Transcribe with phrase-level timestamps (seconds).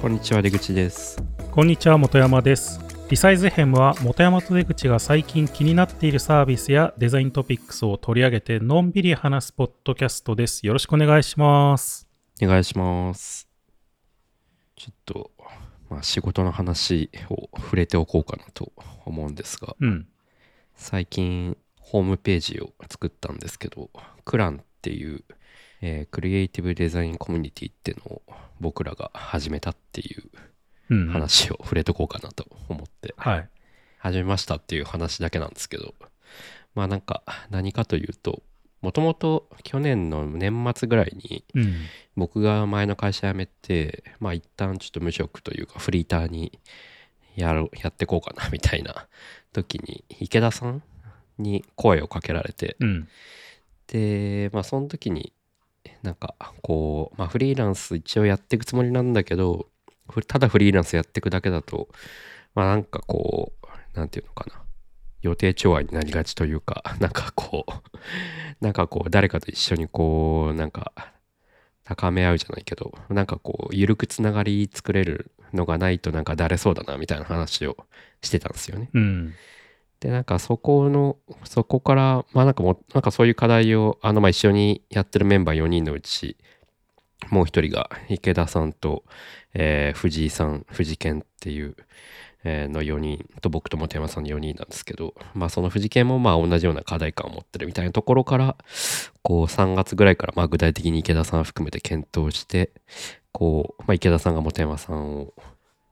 [0.00, 1.22] こんにちは出口です。
[1.50, 2.80] こんにちは本山です。
[3.10, 10.66] リサイズヘムは本山と出口が最近気になっているサービスやデザイントピックスを取り上げてのんびり話すポッドキャストです。
[10.66, 12.08] よろしくお願いします。
[12.42, 13.46] お願いします。
[14.74, 15.32] ちょっと
[15.90, 18.72] まあ仕事の話を触れておこうかなと
[19.04, 19.76] 思うんですが。
[19.78, 20.08] うん。
[20.76, 23.90] 最近ホームページを作ったんですけど
[24.24, 25.24] クランっていう、
[25.82, 28.22] えークリエイティブデザインコミュニティっていうのを
[28.60, 30.24] 僕らが始めたっていう
[30.90, 33.14] うん話を触れとこうかなと思って。
[33.16, 33.48] はい。
[33.98, 35.94] 始めましたっていう話だけなんですけど。
[36.74, 38.42] まあなんか何かというと
[38.80, 41.74] もともと去年の年末ぐらいにうん。
[42.16, 46.58] 僕が前の会社辞めてまあ一旦ちょっと無職というかフリーターに
[47.36, 49.06] やろうやってこうかなみたいな
[49.52, 50.82] 時に池田さん
[51.38, 52.76] に声をかけられて。
[52.80, 53.08] うん。
[53.86, 55.32] でまあその時に
[56.02, 59.66] なんかこう、まあ、フリーランス一応やっていくつもりなんだけど
[60.26, 61.88] ただフリーランスやっていくだけだと
[62.54, 64.62] まあなんかこうなんていうのかな
[65.22, 70.92] 予定調和になりがちというか なんかこうなんかこう誰かと一緒にこうなんか
[71.84, 77.76] 高め合うじゃないけどなんかこう緩くつながり作れるのがないとなんかだれそうだなみたいな話を
[78.22, 78.90] してたんですよね。
[78.94, 79.34] うん
[80.00, 86.36] で、なんかそこの、そこから、まあなんかも、なんかそういう課題を、あの、まあ一緒にやってるメンバー4人のうち、
[87.28, 89.04] もう一人が池田さんと、
[89.52, 91.76] えー藤井さん、藤健っていう、
[92.44, 98.56] えーの4人と僕と本山さんの4人なんですけど、まあその藤健もまあ同じような課題感を持ってるみたいなところから、
[99.22, 102.70] こう3月ぐらいからまあ具体的に池田さん含めて検討して、
[103.32, 105.34] こう、まあ池田さんが本山さんを、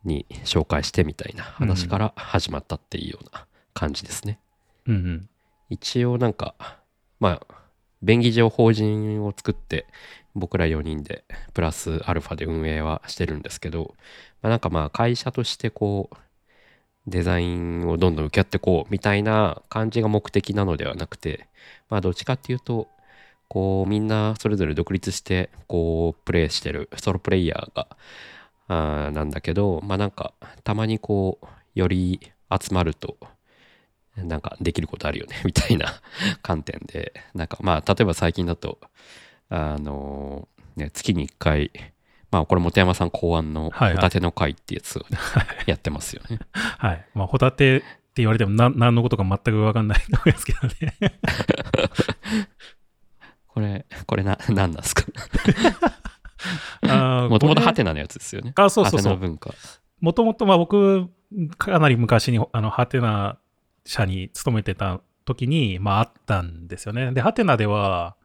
[0.05, 3.48] に紹介してみたいな話から始まったっていうような
[3.79, 4.41] 感じですね。
[4.87, 5.29] うんうん
[5.71, 6.55] 一応なんか
[7.21, 7.55] まあ
[8.03, 9.87] 便宜上法人を作って
[10.35, 13.95] 僕ら4人でプラスアルファで運営はしてるんですけど、
[14.41, 16.17] まあ、なんかまあ会社としてこう
[17.07, 21.47] デザインをどんどん受け合ってこうみたいな感じが目的なのではなくて
[21.91, 22.89] まあどっちかっていうと
[23.49, 27.89] こうみんなそれぞれ独立してこうプレイしてるソロプレイヤーが
[28.69, 30.33] あーなんだけどまあなんか
[30.65, 33.17] たまにこうより集まると
[34.25, 35.87] なんかできることあるよね みたいな
[36.43, 37.13] 観点で。
[37.35, 38.79] なんかまあ例えば最近だと
[39.49, 41.71] あのね月に1回
[42.31, 45.19] まあこれ本山さん考案のホタテの会ってやつをね、
[45.67, 46.39] やってますよね。
[46.53, 47.07] はい。
[47.15, 47.87] まあホタテって
[48.17, 50.97] 言われてもな何のことか全く分かんないと思いますけどね。
[53.49, 55.05] これこれな何なんですか？
[57.29, 58.53] もともとハテナのやつですよね。
[58.57, 59.13] あそうそうそう。
[59.15, 59.55] ハテナ文化。
[60.01, 61.09] もともとまあ僕、
[61.57, 63.39] かなり昔に、あの、ハテナ
[63.89, 67.11] 社に勤めてた時に、まああったんですよね。
[67.13, 68.17] で、ハテナでは、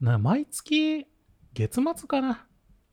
[0.00, 1.06] な毎月、
[1.52, 2.46] 月末かな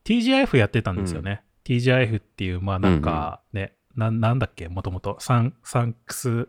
[0.04, 1.42] ?TGIF やってたんですよね。
[1.64, 6.48] TGIF っていう、まあなんかね、ななんだっけもともと、サン、サンクス、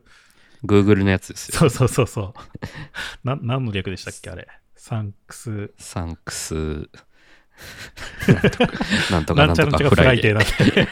[0.66, 1.60] Google のやつですよ。
[1.60, 2.34] そうそうそうそう。
[3.24, 4.50] な、何の略でしたっけあれ。
[4.76, 6.90] Thanks、Thanks。
[9.12, 10.34] なんとかなんんなちゃフとかフライデー。
[10.34, 10.92] ライデー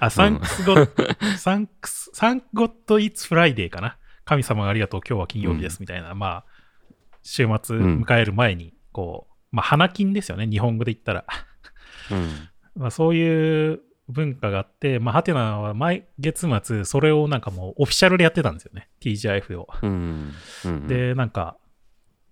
[0.00, 3.96] あ、 Thanks God、Thanks、Thank God It's Friday かな。
[4.24, 6.44] 神様がありがとう、今日は金曜日です、みたいな、まあ、
[7.22, 11.24] 週末うん迎える前に、こう、まあ、花金ですよね、日本語で言ったら。
[12.10, 19.68] うん まあ、そういう文化があって、まあ、ハテナは毎月末、それをなんかもうオフィシャルでやってたんですよね、TGIF を。
[19.82, 20.32] うん
[20.64, 21.56] うんで、なんか、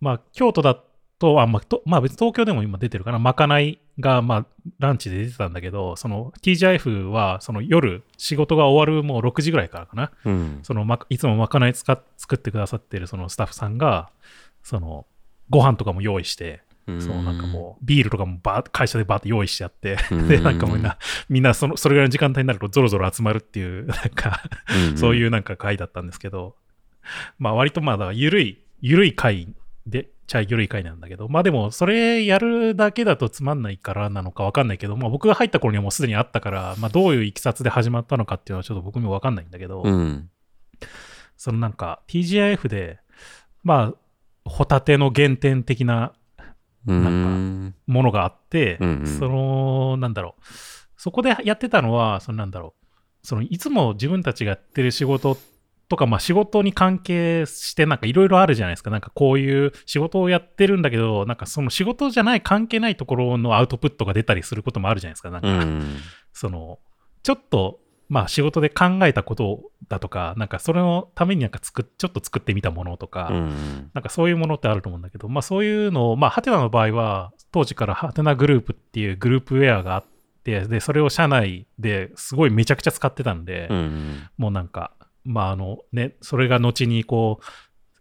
[0.01, 0.79] まあ、京都だ
[1.25, 4.47] と、あまあ、とまあ、別に東京でも今出てるかな、まかないが、まあ、
[4.79, 10.59] ランチで出てたんだけど、その TGIF は、その夜、仕事が終わるもう6時ぐらいからかな、うん。
[10.63, 14.11] そのま、いつもまかない使っ作ってくださってるそのスタッフさんが、
[14.63, 15.07] その、
[15.49, 17.01] ご飯とかも用意して、うん。
[17.01, 20.99] そうなんかもうビールとかもバー会社でバーって用意してあって、うん で、なんかみんな、
[21.31, 24.43] みんなそのそれぐらいの時間帯になるとゾロゾロ集まるっていう、なんか、
[24.91, 26.57] うん そういうなんか会だったんですけど、
[27.39, 29.49] まあ割とまあだ緩い、緩い会
[29.87, 40.31] で、ちゃ緩い会なんだけど、まあでもそれやるだけだとつまんないからなのかわかんないけど、まあ僕が入った頃にはもうすでにあったから、まあどういういきさつで始まったのかっていうのはちょっと僕にもわかんないんだけど、うん。
[41.37, 42.99] そのなんか TGIF で、
[43.63, 46.13] まあ、ホタテの原点的な
[46.87, 47.75] うん。
[47.87, 49.07] ものがあって、うんうん。
[49.07, 50.43] その、なんだろう、
[50.97, 52.75] そこでやってたのは、そのなんだろ
[53.23, 55.39] う、そのいつも自分たちがやってる仕事
[55.89, 58.91] とか、まあ仕事に関係してなんかいろいろあるじゃないですか。
[58.91, 65.31] なんかこういう仕事をやってるんだけど、なんかその仕事じゃない関係ないところのアウトプットが出たりすることもあるじゃないですか。
[65.31, 65.97] なんか、うん
[66.33, 66.79] その、
[67.23, 80.05] ちょっと、まあ仕事で考えたことだとか、なんかそれのためになんか作っ、ちょっと作ってみたものとか、うんなんかそういうものってあると思うんだけど、まあそういうのを、まあハテナの場合は、当時からハテナグループっていうグループウェアがあっ
[80.45, 84.29] て、で、それを社内ですごいめちゃくちゃ使ってたんで、うん。
[84.37, 84.93] もうなんか、
[85.25, 87.45] まああのね、それが後にこう、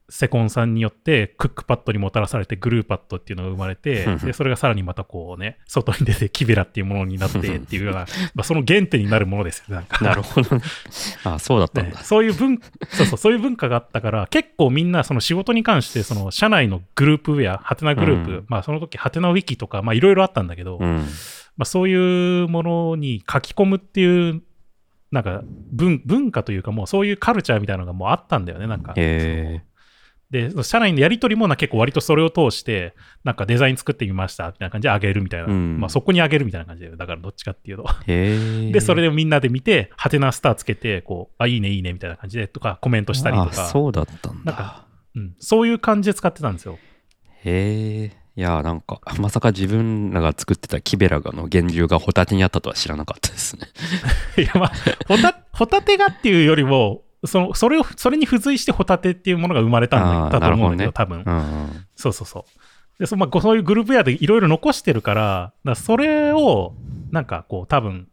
[0.10, 8.06] セコンさんによってクックパッドにもたらされてグルーパッドっていうのが生まれてうん、 で、それがさらにまたこうね、外に出てキベラっていうものになってっていうような、
[8.36, 10.04] まあその原点になるものですよ、なんか。
[10.04, 10.62] なるほどね。
[11.24, 12.04] あ、そうだったんねだ。
[12.04, 12.60] そういう文、
[12.90, 21.06] そうそう、そういう文化があったから、結構みんなその仕事に関して、その社内のグループウェア、ハテナグループ、うんまあその時ハテナウィキとか、まあいろいろあったんだけど、うん。
[21.58, 24.44] まあそういうものに書き込むっていう、
[25.13, 28.94] なんか文文化というかもうそういうカルチャーみたいなのがもうあったんだよね、なんか。
[28.98, 29.63] へ
[30.31, 35.45] で、社内のやり取りもな結構割とそれを通して、なんかデザイン作ってみましたみたいな感じであげるみたいな。
[35.45, 37.86] うんまあそこにあげるみたいな感じで、だからどっちかっていうと。
[38.07, 43.54] で、それでみんなで見て、ハテナスターつけて、こう、あ、いいね、いいねみたいな感じで、とかコメントしたりとあ、か。
[43.68, 44.88] そうだったんだなんか。
[45.16, 46.80] うん、そういう感じで使ってたんですよ。
[47.44, 48.23] へえ。
[48.35, 53.68] いや、なんか、 まさか自分らが作ってたキベラガの源流がホタテにあったとは知らなかったですね。
[54.38, 54.71] いや、まあ、
[55.07, 61.24] ホタ、ホタテがっていうよりも、その、それを、それに付随してホタテっていうものが生まれたんだだと思うんだけど、多分。
[61.25, 61.85] うんうん。
[61.95, 63.00] そうそうそう。
[63.00, 66.75] で、そ,、まあ、そういうグループウェアでいろいろ残してるから、だそれを、
[67.12, 68.07] なんかこう、多分、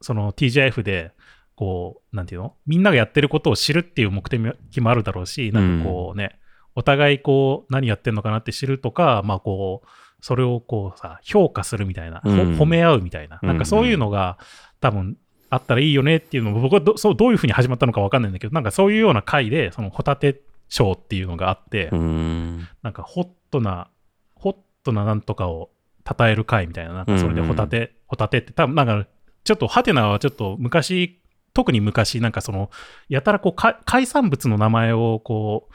[0.00, 1.12] その TGIF で、
[1.54, 2.54] こう、なんていうの？
[2.66, 6.38] みんながやってることを知るっていう目的もあるだろうし、なんかこうね、
[6.74, 9.88] お互いこう、何やってんのかなって知るとか、まあこう、
[10.20, 12.38] それをこうさ、評価するみたいな、ほうん。
[12.56, 13.48] 褒め合うみたいな、うん。
[13.48, 14.38] なんかそういうのが
[14.80, 15.16] 多分
[15.50, 22.68] あったらいいよねっていうのも、僕はどそうどういうふうに始まったのかわかんないんだけど、なんかそういうような回で、そのホタテ賞っていうのがあって、ん。
[22.82, 23.88] なんかホットな、
[24.34, 25.70] ホットななんとかを
[26.08, 29.06] 称える会みたいな、なんかそれでホタテ、ホタテって多分なんか、
[29.44, 31.20] ちょっとハテナはちょっと昔、
[31.52, 32.70] 特に昔、なんかその、
[33.08, 35.74] やたらこうか、海産物の名前をこう、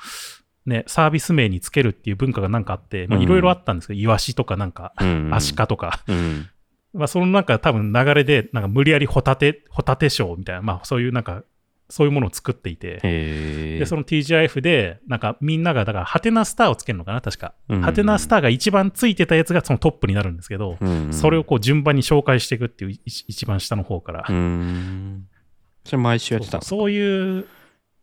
[0.67, 5.33] ね、サービス名につけるっていう文化がなんかあって、いろいろあったんですけど、イワシとかなんか、うん。
[5.33, 6.49] アシカとか、うん。
[6.93, 11.43] まあそのなんか多分流れで、なんか無理やりホタテ、ホタテショーみたいな、まあそういうなんか、
[11.89, 12.97] そういうものを作っていて。
[13.79, 17.53] で、その TGIF で、なんかみんなが、だから、ハテナスターをつけるのかな、確か。
[17.69, 24.25] うんハテナスターが一番ついてたやつがそのトップになるんですけど、うんそれをこう順番に紹介していくっていうい一番下の方から。
[24.27, 25.27] うーん。
[25.85, 26.63] それ毎週やってたの？
[26.63, 27.45] そうそういう、い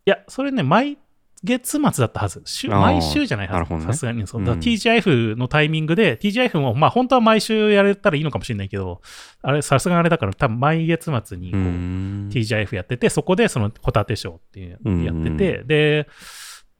[0.09, 0.97] や、それね、毎
[1.45, 2.41] 月末だったはず。
[2.45, 3.85] 週毎週じゃないはず。
[3.85, 4.25] さすがに。
[4.27, 9.01] そううん TGIF のタイミングで、TGIF も、まあ本当は毎週やれたらいいのかもしれないけど、
[9.41, 12.29] あれ、さすがにあれだから、多分毎月末にこうう、ん。
[12.31, 16.07] TGIF やってて、そこでそのホタテショーっていううんやってて、で、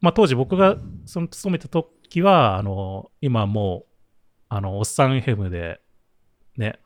[0.01, 3.91] まあ当時僕がその勤めた時は、あの、今もう、
[4.49, 5.79] あの、おっさん FM で、
[6.57, 6.79] ね、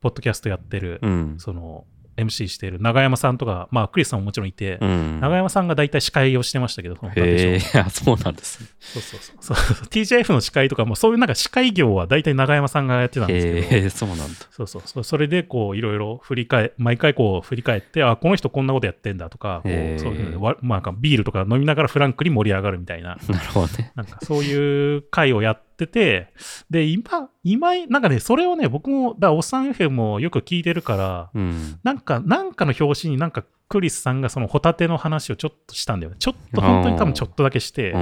[0.00, 1.34] ポッドキャストやってる、うん。
[1.38, 1.84] その、
[2.16, 5.20] MC してる長山さんとか、まあクリスさんももちろんいて、うん。
[5.20, 7.12] 長山さんが大体司会をしてましたけど、その
[7.90, 8.68] そうなんですね。
[8.80, 14.24] そうそうそうそうそう TGIF の司会とかもそういうなんか司会業は大体長山さんがやってたんですけど、そうなんだ。
[14.50, 15.04] そうそうそう。
[15.04, 23.92] それで、こう、いろいろ振り返、毎回こう、振り返って、あ、この人こんなことやってんだとか、こへーう、そういうのわまあ、ビールとか飲みながらフランクに盛り上がるみたいな、なるほどね。
[23.94, 26.32] なんかそういう会をやってて、
[26.70, 31.78] で、今、今、なんかね、それをね、僕も、だおっさん FM もよく聞いてるから、うん。
[31.82, 36.16] なんか、なんかの表紙になんか、クリスさんがそのホタテの話をちょっとしたんだよね。
[36.18, 37.94] ちょっと、本当に多分ちょっとだけして、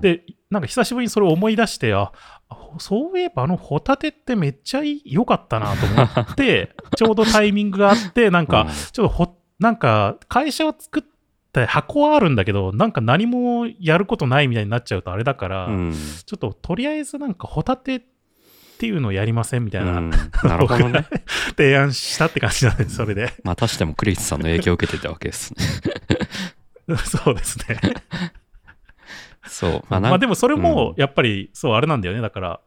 [0.00, 2.12] で、なんか久しぶりにそれを思い出して、あ、
[2.48, 11.11] あそういえばあのホタテってめっちゃ良かったなと思って、 ちょうどタイミングがあって、なんか、うんちょっとほ、なんか会社を作って
[11.52, 15.92] 箱はあるんだけど、なんか何もやることないみたいになっちゃうとあれだから、うん。
[15.92, 18.02] ちょっととりあえずなんかホタテっ
[18.78, 21.06] ていうのをやりませんみたいな、うんなるほどね。
[21.56, 23.32] 提案したって感じなんです、それで。
[23.44, 26.96] またしてもクリスさんの影響を受けてたわけですね。
[27.04, 27.78] そうですね。
[29.46, 29.84] そう。
[29.88, 32.20] まあ、まあでもそれもうんやっぱりそうあれなんだよね。
[32.22, 32.60] だから、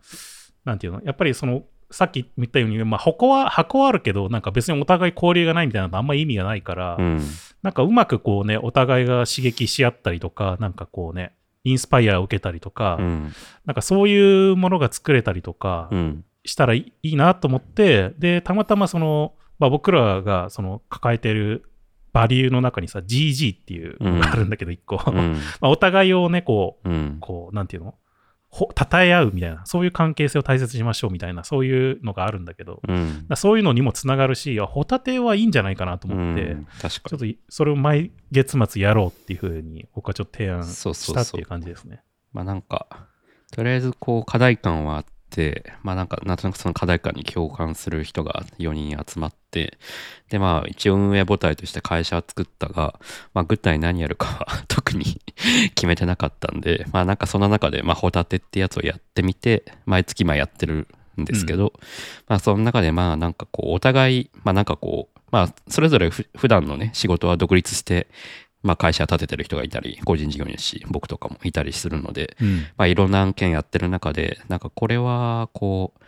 [0.63, 1.01] なんていうの？
[1.03, 7.21] やっぱりその、さっき言ったように、まあ箱は、箱はあるけど、なんか別にお互い交流がないみたいなのあんまり意味がないから、うん。
[7.65, 13.33] なんかうまくこうね、お互いが刺激し合ったりとか、なんかこうね、インスパイアを受けたりとか、うん。
[13.65, 16.25] なんかそういうものが作れたりとかうん。
[16.45, 21.63] したらいいなと思って、で、たまたまその、まあ僕らがその抱えてる
[22.13, 25.01] バリューの中にさ、GG っていうのがあるんだけど、一個。
[25.07, 25.33] うん。
[25.59, 27.17] まあお互いをね、こう、うん。
[27.19, 27.91] こう、なんていうの？
[27.91, 27.97] ほ
[28.55, 33.25] 称え合うみたいな、そういう関係性を大切にしましょうみたいな、そういうのがあるんだけど、うん。
[33.27, 37.15] らそういうのにもつながるし、あホタテはいいんじゃないかなと思って、うん確ちょ。
[37.17, 42.01] っとそれを毎月末やろうっていうふうに、僕はちょっと提案そうそうそうしたっていう感じですね。
[42.31, 42.87] まあなんか、
[43.51, 49.77] とりあえずこう課題感はあって、まあなんかなんとなくその課題感に共感する人が4人集まって、
[50.29, 52.97] でまあ一応運営母体として会社は作ったが、
[53.33, 55.21] まあ具体何やるかは 特に
[55.75, 60.87] 決めてなかったんで、まあなんかその中でまあホタテってやつをやってみて、毎月今やってる
[61.21, 61.73] んですけど、
[62.27, 68.07] まあその中でまあなんかこうお互い、まあなんかこう、まあそれぞれふ普段のね仕事は独立して、
[68.65, 72.57] まあ会社立ててる人がいたり、個人事業主、僕とかもいたりするので、うん。
[72.77, 76.01] まあいろんな案件やってる中で、なんかこれはこう、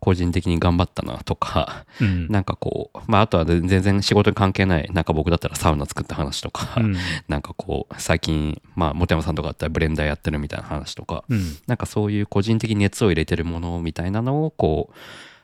[0.00, 2.28] 個人的に頑張ったなとか、うん。
[2.32, 6.96] なんかこう、まああとは全然仕事に関係ない、なんか僕だったらサウナ作った話とか、うん。
[7.28, 11.58] なんかこう、最近、まあ、本山さんとかだったらブレンダーやってるみたいな話とか、うん。
[11.66, 14.94] なんかそういう個人的に熱を入れてるものみたいなのを、こう、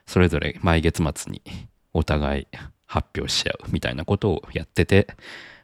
[0.09, 1.43] それぞれ毎月末に
[1.93, 2.47] お互い
[2.87, 5.07] 発表し合うみたいなことをやってて、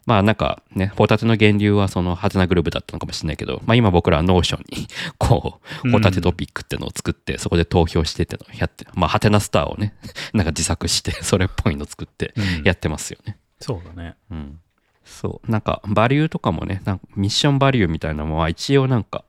[0.08, 4.88] まあなんかね、ホタテの源流はそのハテナグループだったのかもしれないけど、まあ今僕らは Notion に、
[5.20, 9.94] こう、ホタテトピックってのを作って、そこで投票してってのをやって、まあハテナスターをね、
[10.34, 12.64] なんか自作して、 それっぽいの作ってうん。
[12.64, 13.38] やってますよね。
[13.60, 14.16] そうだね。
[14.32, 14.60] うん、
[15.04, 15.52] そう。
[15.52, 19.26] なんかバリューとかもねなんかミッションバリューみたいなのは一応なんか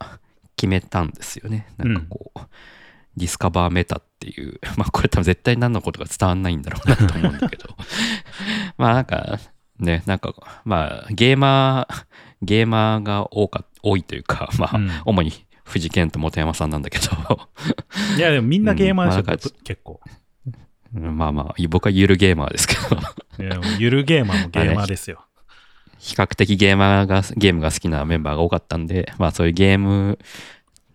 [0.55, 1.67] 決めたんですよね。
[1.75, 2.39] なんかこう、
[3.17, 7.75] ディスカバーメタっていうまあこれ多分絶対何のことか伝わんないんだろうなと思うんだけど。
[8.77, 9.39] まあなんか
[9.79, 10.33] ねなんか
[10.65, 12.05] まあゲーマー
[12.41, 15.31] ゲーマーが多か多いというか まあ、うん主に
[15.63, 17.49] 藤健と本山さんなんだけど
[18.17, 20.01] いや、でもみんなゲーマーでしょ、うんまあなんか結構。
[20.95, 25.23] うんまあまあ僕はゆるゲーマーですけどいや、もうゆるゲーマーも ゲーマーですよ。
[25.99, 30.17] 比較的ゲーマーが、ゲームが好きなメンバーが多かったんで、まあそういうゲーム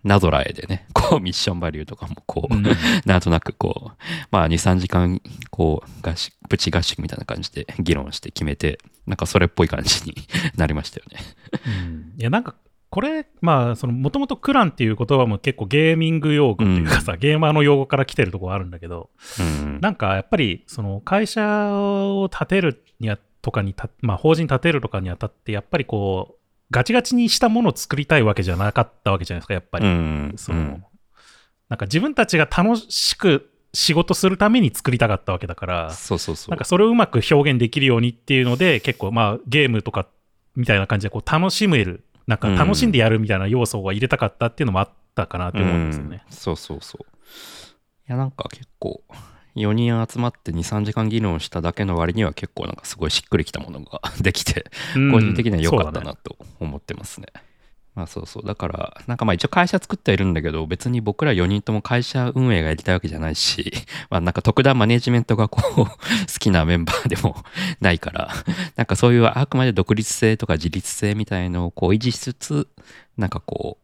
[0.04, 2.62] なぞらえでね、 こうミッションバリューとかもこう、うん
[3.06, 5.20] なんとなくこう、まあ2、3時間、
[5.50, 10.14] こう、合宿、プチ合宿みたいな感じで議論して決めて、なんかそれっぽい感じに
[10.56, 11.18] なりましたよね。
[11.66, 12.54] うんいや、なんか、
[12.90, 19.80] これ、まあ、その、もともとクランっていう言葉も結構ゲーミング用語っていうかさ、ゲーマーの用語から来てるところあるんだけど、うん。
[19.80, 29.87] なんかやっぱり、その、会社を立てるにあとかにた、まあ、法人立てるとかにあたって、やっぱりこう、ガチガチにしたものを作りたいわけじゃなかったわけじゃないですか、やっぱり。
[29.87, 30.35] うん。
[30.37, 30.80] その、
[31.68, 36.50] なんか自分たちが楽しく仕事するために作りたかったわけだから、そうそうそう。
[36.50, 40.06] なんかそれをうまく表現できるようにっていうので、結構まあゲームとか
[40.56, 46.25] みたいな感じでこう楽しめる、なんか楽しんでやるみたいな要素を入れたかったっていうのもあったかなって思うんですよね。
[46.26, 47.06] うんそうそうそう。
[48.09, 49.02] いや、なんか結構、
[49.56, 57.28] 4人集まって2、3時間議論しただけの割には結構なんかすごいしっくりきたものが できて、うん個人的には良かったなと思ってますね。
[57.94, 58.46] まあそうそう。
[58.46, 63.73] だから、なんかまあ一応会社作ってはいるんだけど、別に僕ら4人とも会社運営がやりたいわけじゃないし、
[64.11, 65.94] まあなんか特段マネジメントがこう、 好
[66.40, 67.37] きなメンバーでも
[67.80, 68.30] ないから、
[68.75, 72.68] なんかそういうあくまで独立性とか自立性みたいのをこう維持しつつ、
[73.16, 73.84] なんかこう、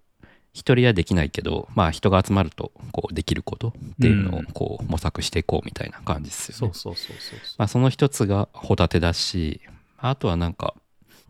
[0.53, 4.47] 一人はできないけど、まあ人が集まるとこうできることっていうのをうん。
[4.47, 6.59] こう模索していこうみたいな感じですよね。
[6.59, 9.61] そうそうそうそうまあ、その一つがホタテだし、
[9.99, 10.75] あとはなんか、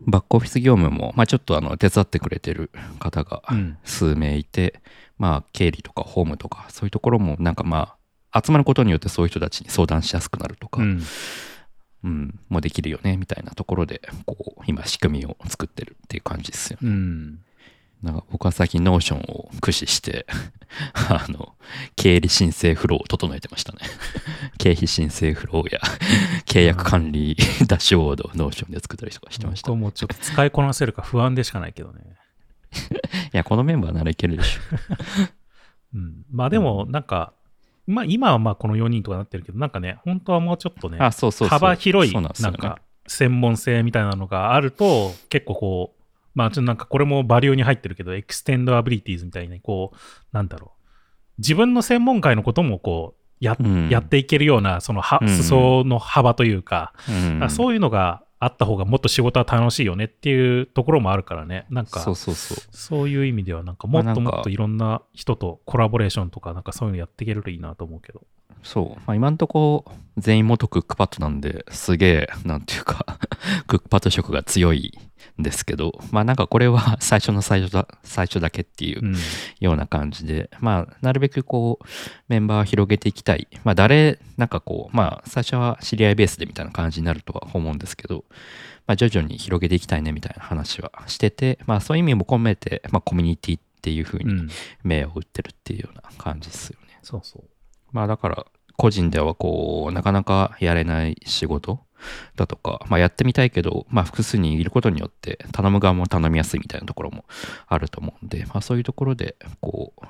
[0.07, 3.77] バックオフィス業務も、まあ、ちょっとあの手伝ってくれてる方がうん。
[3.83, 4.81] 数名いて、
[5.19, 7.95] まあ、経理とか法務とか、そういうところも、なんかま
[8.31, 11.01] あ、集まることによってそういう人たちに相談しやすくなるとか、ううん、
[12.09, 16.89] んもうできるよね、みたいなところで、こう、今、仕組みを作ってるっていう感じですよね。
[16.89, 17.39] うん
[18.03, 20.25] なんか僕は最近 Notion を駆使して、
[21.09, 21.55] あの、
[21.95, 23.79] 経理申請フローを整えてましたね。
[24.57, 25.79] 経費申請フローや
[26.45, 27.35] 契約管理
[27.67, 29.69] ダッシュボードを Notion で作ったりとかしてました。
[29.69, 32.01] い僕もちょっと使いこなせるか不安でしかないけどね。
[33.31, 34.61] や、このメンバーならいけるでしょ。
[35.93, 37.33] うん、まあでもなんか、
[37.85, 41.47] まあ今はまあこの4人とかなってるけど、なんかね、本当はもうちょっとね、あ、そうそう。
[41.47, 46.00] 幅広いなんか専門性みたいなのがあると結構こう
[46.33, 49.97] まあちょっとなんかこれもバリューに入ってるけど Extend Abilities みたいにこう
[50.31, 50.81] なんだろう。
[51.37, 53.89] 自分の専門界のこともこうや,、うん。
[53.89, 55.29] やっていけるようなそのはうん。
[55.29, 56.93] 裾の幅というか,、
[57.41, 57.49] うん。
[57.49, 61.65] そういうのがあった方がもっと仕事は楽しいよねっていうところもあるからね。
[61.69, 62.57] なんかそうそうそう。
[62.71, 68.21] そういう意味ではなんかもっともっといろんな人とコラボレーションとかなんかそういうのやっていけるといいなと思うけど。
[68.63, 69.01] そう。
[69.05, 69.85] まあ、今んとこ
[70.17, 73.05] 全員元クックパッドなんで、すげえ、なんていうか、
[73.67, 74.97] クックパッド色が強い
[75.39, 79.15] んですけど、まあなんかこれは 最初の最初だ、最初だけっていううん
[79.59, 81.85] ような感じで、まあ、なるべくこう、
[82.27, 83.47] メンバーを広げていきたい。
[83.63, 88.25] まあ、誰、なんかこう、まあ、最初は知り合いベースでみたいな感じになるとは思うんですけど、
[88.87, 94.49] まあ、徐々に広げていきたいねみたいな話はしてて、まあ、そういう意味も込めて、まあ、コミュニティっていう風にうん
[94.83, 96.99] 目を打ってるっていうような感じですよね。
[97.01, 97.43] そうそう
[97.91, 98.45] まあ、だから、
[98.77, 101.81] 個人ではこう、なかなかやれない仕事
[102.35, 107.25] だとか、まあ、やってみたいけど、まあ、複数人いることによって、頼む側も頼みやすいみたいなところも
[107.67, 110.05] あると思うんで、まあ、そういうところで、こう、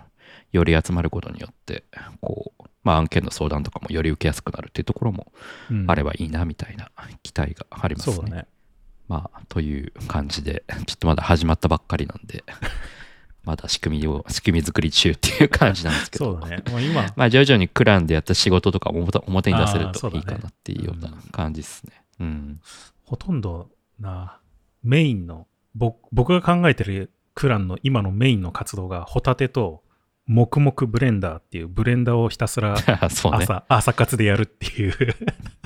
[0.52, 1.84] より集まることによって、
[2.22, 5.32] こう、まあ、案件の相談とかもより受けやすくなるっていうところも
[5.70, 5.86] うん。
[5.90, 6.90] あればいいな、みたいな
[7.24, 8.16] 期待がありますね。
[8.16, 8.48] そうだね。
[9.08, 12.44] まあ、という感じで、ちょっとまだ始まったばっかりなんで、
[13.44, 16.34] まだ仕組みを、仕組み作り中っていう感じなんですけど。
[16.34, 16.64] そうだね。
[16.70, 22.04] もう今、 まあ徐々にクランでやった仕事とかも表表に出せるといいかなっていうような感じですね。
[22.20, 22.62] うん。
[23.04, 23.70] ほとんど
[24.00, 24.40] な、
[24.84, 29.84] メインの、ぼ僕が考えてるクランの今のメインの活動が、ホタテと、
[30.28, 32.78] 黙々ブレンダーっていうブレンダーをひたすら
[33.10, 33.40] そうね。
[33.44, 34.96] 朝、朝活でやるっていう、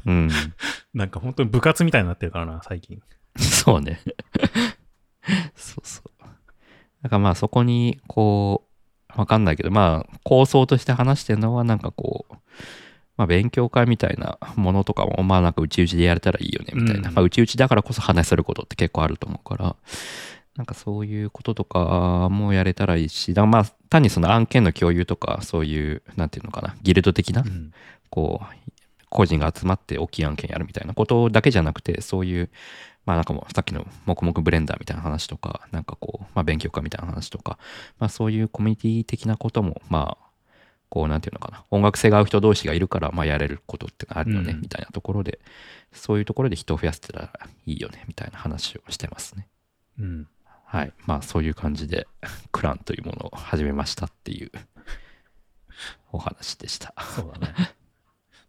[0.05, 0.29] うん。
[0.93, 3.01] なんか本当に部活みたいになってるからな、最近。
[3.37, 3.99] そうね。
[5.55, 6.14] そうそう。
[7.05, 8.63] だからまあそこに、こ
[9.15, 12.33] う、わかんないけど、まあ構想として話してるのはなんかこう、
[13.15, 17.09] まあ勉強会みたいなものとかも、まあなんかうちうちでやれたらいいよねみたいな。
[17.09, 19.75] うんまあうちうちだからこそ話せることって結構あると思うから、
[20.55, 27.71] なんかそういうこととかもやれたらいいし、だまあ単にその案件の共有とか、そういう、なんていうのかな、ギルド的なうん
[28.09, 28.71] こう、
[29.11, 32.49] 個人が集まって大きい案件やるみたいなことだけじゃなくて、そういう、
[33.05, 37.57] まあなんかもうさっきの黙々ブレンダーみたいな話とか、なんかこう、まあ勉強会みたいな話とか、
[37.99, 40.25] まあそういうコミュニティ的なことも、まあ、
[40.89, 45.39] こうなんていうのかな、音楽性が合う人同士がいるから、まあやれることってあるよね、うんみたいなところで、
[45.91, 47.31] そういうところで人を増やせたら
[47.65, 49.47] いいよね、みたいな話をしてますね。
[49.99, 50.27] うん。
[50.65, 50.93] はい。
[51.05, 52.07] まあそういう感じで、
[52.51, 54.51] クランというものを始めましたっていう
[56.11, 56.93] お話でした。
[57.15, 57.53] そうだね。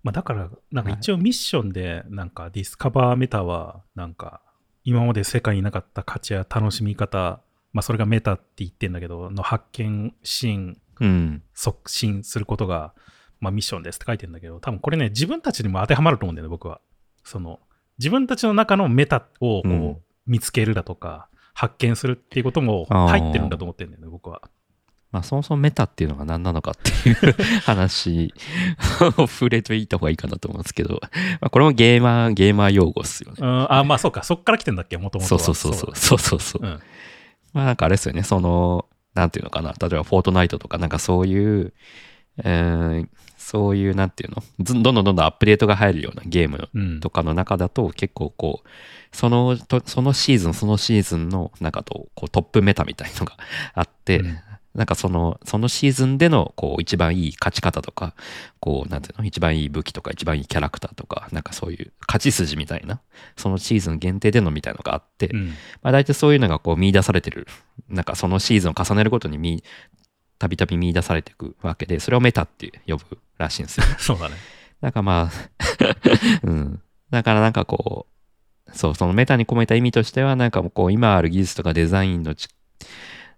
[0.02, 4.40] まあだから、なんか一応ミッションで、なんかディスカバーメタは、なんか
[4.86, 7.40] 今まで世界になかった価値や楽しみ方、
[7.72, 11.42] まあそれがメタって言ってんだけど、の発見シーン、うん。
[11.54, 12.94] 促進することが、
[13.40, 16.80] まあミッションですって書いてんだけど、多分これね、自分たちにも当てはまると思うんだよね、僕は。
[17.24, 17.58] その、
[17.98, 24.42] 自分たちの中のメタをこううん見つけるだとか、発見するっていうことも入ってるんだと思ってるんだよね、僕は。
[25.12, 27.16] まあそもそもメタっていうのが何なのかっていう
[27.64, 28.34] 話
[29.18, 31.00] を触れていた方がいいかなと思うんですけど、
[31.40, 33.36] まあ、これもゲーマー、ゲーマー用語っすよね。
[33.40, 35.40] うん、あ、まあそうか、そっから来てんだっけ、もともとは。
[35.40, 35.96] そうそうそうそう。
[35.96, 36.62] そうそうそう。
[36.62, 36.80] うん。
[37.52, 41.72] まあなんかあれですよね、その、なんていうのかな、例えばフォートナイトとかなんかそういう、
[42.38, 43.08] えー
[43.46, 46.98] そういうなんていうの、ずどんどんどんどんアップデートが入るようなゲームうん。
[46.98, 48.68] とかの中だと結構こう、
[49.16, 53.36] そのと、そのシーズン、そのシーズンのなんかとこうトップメタみたいのが
[53.74, 54.38] あって、うん
[54.76, 58.14] なんかその、そのシーズンでの、こう、一番いい勝ち方とか、
[58.60, 63.00] こう、なんていうの、一番いい武器とか、一番いいキャラクターとか、なんかそういう勝ち筋みたいな、
[63.36, 65.46] そのシーズン限定でのみたいのがあって、うん。
[65.82, 67.46] まあ大体そういうのがこう見出されてる、
[67.88, 69.64] なんかそのシーズンを重ねるごとに見、
[70.38, 73.86] たびたび見出されていくわけで、それをメタって呼ぶらしいんですよ。
[73.98, 74.34] そうだね。
[74.82, 75.66] なんかまあ、
[76.44, 76.82] うん。
[77.10, 78.06] だからなんかこ
[78.68, 82.48] う、そう、そのメタに込めた意味としては、なんかこう、今ある技術とかデザインのち、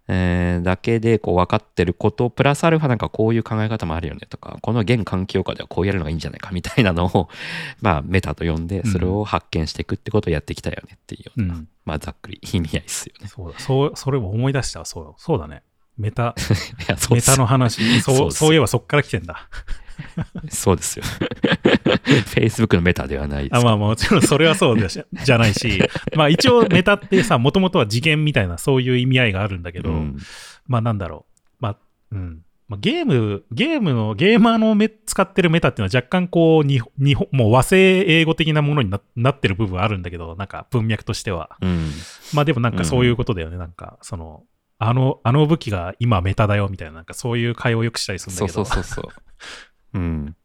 [0.09, 7.29] えーだけでこう分かってること、プラスアルファなんかこういう考え方もあるよねとか、この現環境下ではこうやるのがいいんじゃないかみたいなのを、
[7.81, 11.69] まあメタと呼んで、それを発見していくってことをやってきたよねっていうような、うん。
[11.85, 13.29] まあざっくり意味合いですよね。
[13.29, 13.59] そうだ。
[13.59, 14.85] そう、それを思い出したわ。
[14.85, 15.63] そう、そうだね。
[15.99, 16.35] メタ、
[17.11, 18.01] メタの話。
[18.01, 19.49] そう、そういえばそっから来てんだ。
[20.49, 21.05] そうですよ。
[22.35, 25.83] Facebook のメタではないですあまあもちろんそれはそうだし じゃないし、
[26.17, 30.17] まあ一応メタってさ、もともとは次元みたいなそういう意味合いがあるんだけど、うん
[30.67, 31.39] まあなんだろう。
[31.61, 31.77] まあ、
[32.13, 32.43] うん。
[32.69, 41.57] まあ、ゲーム、ゲームの、ゲーマーのメ使ってるメタっていうのは若干こう、に日本、もう和製英語的なものにななってる部分あるんだけど、なんか文脈としては。
[41.63, 41.91] うん。
[42.35, 43.57] まあでもなんかそういうことだよね。
[43.57, 44.45] なんか、その、
[44.79, 48.65] あの、あの武器が今メタだよみたいな、なんかそういう会話をよくしたりするんだそうけど。
[48.67, 49.05] そうそうそう。
[49.11, 49.13] う
[49.99, 50.37] ん。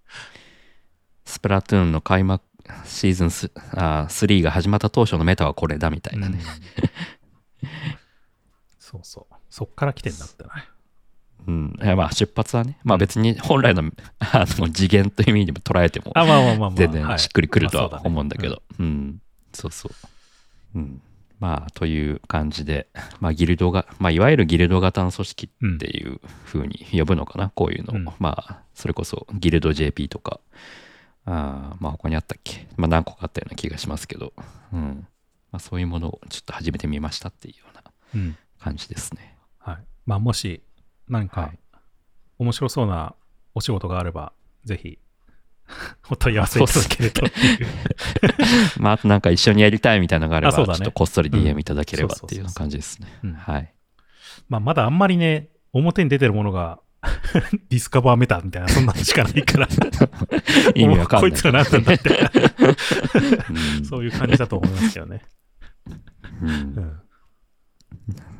[1.26, 2.44] スプラトゥーンの開幕
[2.86, 6.40] シーズンスあー3が始まった当初のメタはこれだみたいなね。
[7.62, 7.70] うん
[8.94, 9.36] そうそう。
[9.50, 10.50] そっから来てんだってな。
[11.48, 11.80] うん。
[11.82, 13.82] いやまあ出発はね、まあ別に本来の
[14.20, 16.72] あの次元という意味でも捉えてもあ、まあまあまあまあ。
[16.76, 18.62] 全然はいしっくりくるとは思うんだけど。
[18.80, 19.20] うん。
[19.52, 20.78] そうそう。
[20.78, 21.02] うん。
[21.44, 22.88] まあという感じで、
[23.20, 27.96] まあギルドが、まあいわゆるギルド型の組織っていう風に呼ぶのかな、こういうのを。
[27.98, 30.40] うんまあそれこそギルド JP とか、
[31.26, 34.32] あーまあ他にあったっけまあ何個かあったような気がしますけど、
[34.72, 35.06] うん。
[35.52, 37.84] まあそういうものをちょっと始めてみましたっていうような
[38.16, 38.38] うん。
[38.58, 39.38] 感じですね。
[39.60, 39.78] はい。
[40.06, 40.64] まあもし、
[41.10, 41.60] なんかはい、
[42.40, 43.16] 面白そうな
[43.54, 44.32] お仕事があれば、
[44.64, 44.98] ぜひ、
[46.10, 47.67] お問い合わせいただけるとっていう。
[48.80, 53.08] まああとなんか一緒にやりたいみたいなのがあれば、ちょっとこっそりうん DM いただければっていう感じですね。
[53.23, 53.73] うんはい。
[54.49, 56.80] まあまだあんまりね、表に出てるものが、
[57.69, 59.67] ディスカバーメタみたいな、そんなのしかないから、
[60.76, 61.32] 意味わかんない。
[61.32, 62.10] こいつは何なんだって、
[63.49, 65.21] うんそういう感じだと思いますけどね。
[66.41, 67.03] うんうん。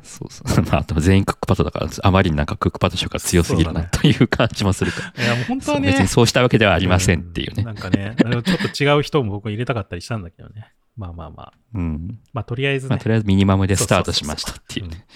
[0.02, 0.64] そうそう。
[0.66, 5.24] まあ、あと全員クックパッドだから、あまりになんかクックパッド色が強すぎるなという感じもするから。
[5.24, 7.62] いや、もう本当はね、そう別にそうしたわけではありませんっていうね。
[7.62, 10.72] んなんかね、ちょっと違う人も僕入れたかったりしたんだけどね。
[10.96, 11.52] まあまあまあ。
[11.74, 12.18] うん。
[12.32, 13.02] まあとりあえずまあ、ね。
[13.02, 15.06] とりあえずミニマムでスタートしましたっていうね。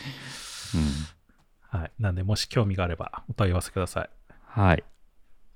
[0.74, 1.78] うん。
[1.80, 1.92] はい。
[1.98, 4.10] なんで、もし興味があればお問い合わせください。
[4.46, 4.84] はい。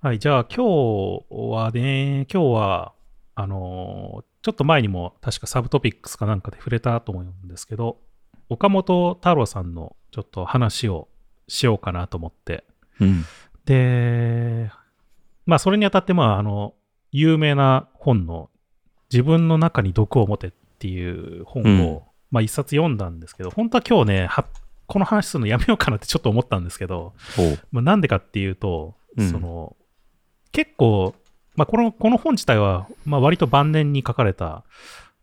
[0.00, 0.18] はい。
[0.18, 2.92] じゃあ、今日はね、今日は、
[3.34, 7.98] あのーちょっと前にも確かサブトピックスかなんかで触れたと思うんですけど、
[8.48, 11.08] 岡本太郎さんのちょっと話を
[11.48, 12.64] しようかなと思って。
[13.00, 13.24] うん。
[13.64, 14.70] で、
[15.46, 16.74] まあ、それにあたって、まあ、あの、
[17.10, 18.50] 有名な本の、
[19.10, 22.00] 自分の中に毒を持てっていう本を、うん
[22.30, 24.46] まあ、一冊読んだんですけど、本当は今日ね、は
[24.86, 27.14] この話するのやめようかなってちょっと思ったんですけど。
[27.70, 29.76] まあ、なんでかっていうと、うんその、
[30.52, 31.14] 結構、
[31.54, 34.64] まあ、この、この本自体は、まあ、割と晩年に書かれた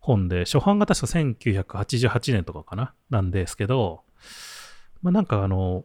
[0.00, 2.94] 本で、初版が確か1988年とかかな？
[3.10, 4.02] なんですけど、
[5.02, 5.84] まあ、なんかあの、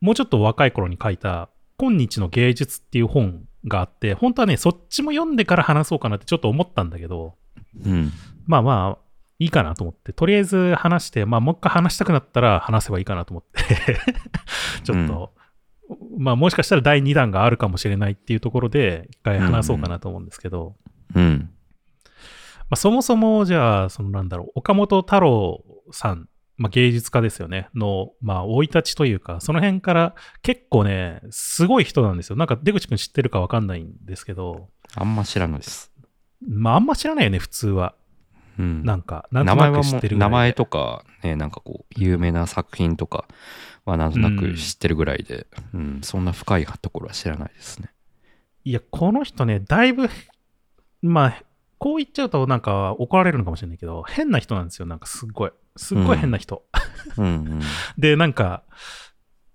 [0.00, 7.34] もうちょっと若い頃に書いた、今日の芸術っていう本があって、本当はね、そっちも読んでから話そうかなってちょっと思ったんだけど、
[7.84, 8.12] うん。
[8.46, 9.08] まあまあ、
[9.38, 13.96] いいかなと思って、とりあえず話して、まあもう一回話したくなったら話せばいいかなと思って、
[14.82, 15.32] ちょっと、
[16.18, 20.74] まあもしかしたら第2弾があるかもしれないっていうところで、一回話そうかなと思うんですけど、
[21.14, 21.50] うん。
[22.70, 32.36] まあそもそもじゃあ、そのなんだろう、岡本太郎さん、まあ芸術家ですよね、の、まあ生い立ちというか、その辺から結構ね、すごい人なんですよ。
[32.36, 35.92] なんか出口くん知ってるかわかんないんですけど、あんま知らないです。
[36.46, 37.94] まああんま知らないよね、普通は。
[38.58, 38.84] うん。
[38.84, 43.26] なんか、なんとなく知ってる名前とか、ね、なんかこう、有名な作品とか
[43.84, 47.90] はなんとなく知ってるぐらいで、うん、そんな深いところは知らないですね。
[48.64, 50.10] いや、この人ね、だいぶ、
[51.00, 51.42] まあ、
[51.78, 54.86] こう言っちゃうとなんか怒られるのかもしれないけど、変な人なんですよ。
[54.86, 55.50] なんかすっごい。
[55.76, 56.64] すっごい変な人。
[57.16, 57.60] うん、うん。
[57.98, 58.64] で、なんか、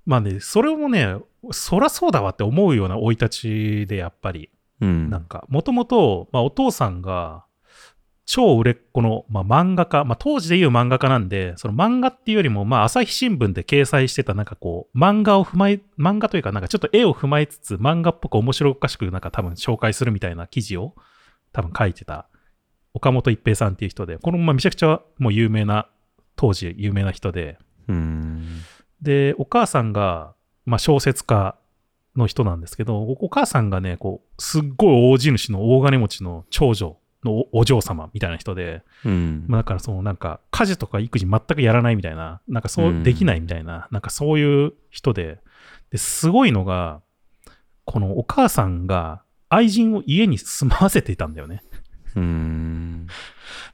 [0.05, 1.17] まあね、それもね、
[1.51, 4.49] そらそうだわって思うような生い立ちで、やっぱり。
[4.81, 5.09] うん。
[5.09, 7.45] なんか、もともと、まあ、お父さんが、
[8.25, 20.95] 超売れっ子の、まあ、漫画家、まあ、当時で言う漫画家なんで、その漫画っていうよりも、まあ、朝日新聞で掲載してた、なんかこう、漫画を踏まえ、漫画というか、なんかちょっと絵を踏まえつつ、漫画っぽく面白おかしく、なんか多分紹介するみたいな記事を、
[21.54, 22.28] 多分書いてた、
[22.94, 25.88] 岡本一平さんっていう人で、この、まあ、めちゃくちゃもう有名な、
[26.36, 28.62] 当時有名な人で、うん。
[29.02, 30.34] で、お母さんが、
[30.66, 31.56] まあ、小説家
[32.16, 39.46] の人なんですけど、おお母さんがね、こう、すっごい大地主の大金持ちの長女のおお嬢様みたいな人で、うん。
[39.48, 45.39] まあ、だからそのなんか、家事とか育児全くやらないみたいな、なんかそうう、んできないみたいな、なんかそういう人で、
[45.92, 47.02] で、すごいのが、
[47.86, 51.63] このお母さんが愛人を家に住まわせていたんだよね。
[52.16, 53.08] うん。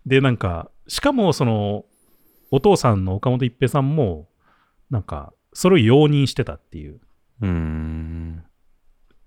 [0.05, 1.85] で、なんか、しかもその、
[2.51, 4.29] お父さんの岡本一平さんも、
[4.89, 6.99] なんか、それを容認してたっていう。
[7.41, 8.43] うん。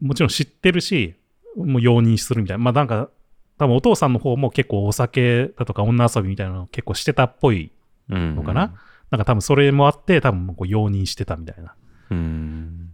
[0.01, 1.15] もちろん知ってるし、
[1.57, 2.65] もう容認するみたいな。
[2.65, 3.11] まあなんか、
[3.59, 7.71] 多分お父さんの方も結構お酒だとか女遊びみたいなの結構してたっぽい
[8.09, 8.35] うん。
[8.35, 8.75] のかな、
[9.11, 11.75] なんか多分それもあって、多分こう容認してたみたいな。
[12.11, 12.91] うん。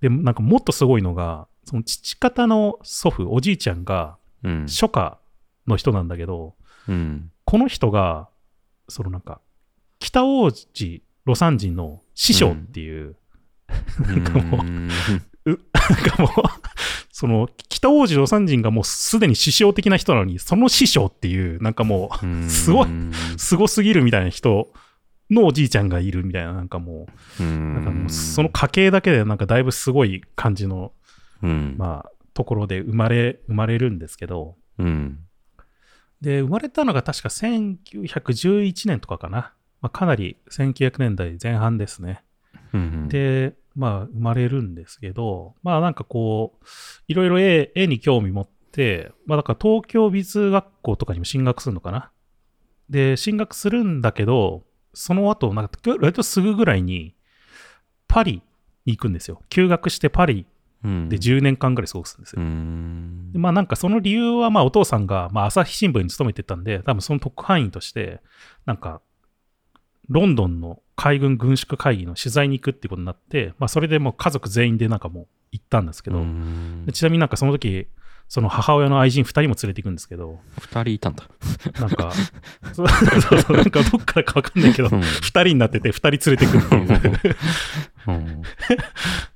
[0.00, 4.66] で、なんかもっとすごいのが、その父方の祖父、おじいちゃんがうん。
[4.66, 5.18] 初夏
[5.66, 6.54] の人なんだけど、
[6.88, 7.30] うん。
[7.44, 8.28] この人が、
[8.88, 9.40] そのなんか、
[9.98, 13.16] 北王子魯山人の師匠っていう、
[14.00, 14.64] なんかもう
[15.46, 16.30] なんかもう、
[17.10, 24.72] その、北王子魯山人がもうすでに師匠的な人なのに、その師匠っていう、なんかもうんすごいう、すごすぎるみたいな人
[25.30, 27.06] のおじいちゃんがいるみたいな、なんかも
[27.40, 27.74] う、うん。
[27.74, 30.92] なんかもう、その家系だけでなんかだいぶすごい感じの、
[31.42, 31.74] うん。
[31.78, 35.18] まあ、ところで生まれ、生まれるんですけど、うん。
[36.20, 39.52] で、生まれたのが確か1911年とかかな。
[39.80, 42.22] まあ、かなり1900年代前半ですね。
[42.72, 43.08] うん。
[43.08, 46.64] で、まあ、生まれるんですけど、まあ、なんかこう、
[47.08, 52.12] いろいろ絵絵に興味持って、まあ、だから東京美術学校とかにも進学するのかな。
[52.88, 57.14] で、進学するんだけど、その後、なんか、割とすぐぐらいに、
[58.06, 58.42] パリ
[58.84, 59.40] に行くんですよ。
[59.48, 60.46] 休学してパリ
[60.84, 62.46] うん、で10年間ぐらい過ごすんですうよ。
[62.46, 63.38] んで。
[63.38, 68.20] まあなんかその理由はまあお父さんがまあ朝日新聞に勤めてたんで、多分その特派員として、
[68.66, 69.00] なんか、
[70.08, 76.24] ロンドンの海軍軍縮会議の取材に行くっていうことになって、まあそれでもう家族全員でなんかもう行ったんですけど、
[76.92, 77.86] ちなみになんかその時、
[78.32, 81.28] その母親の愛人2人も連れて行くんですけど、二人いたんだ。
[81.78, 82.12] なんか、
[82.72, 85.00] そうそうそう、なんかどっからかわかんないけど、うん。
[85.02, 87.36] 2人になってて2人連れてくっていう。
[88.08, 88.42] うん。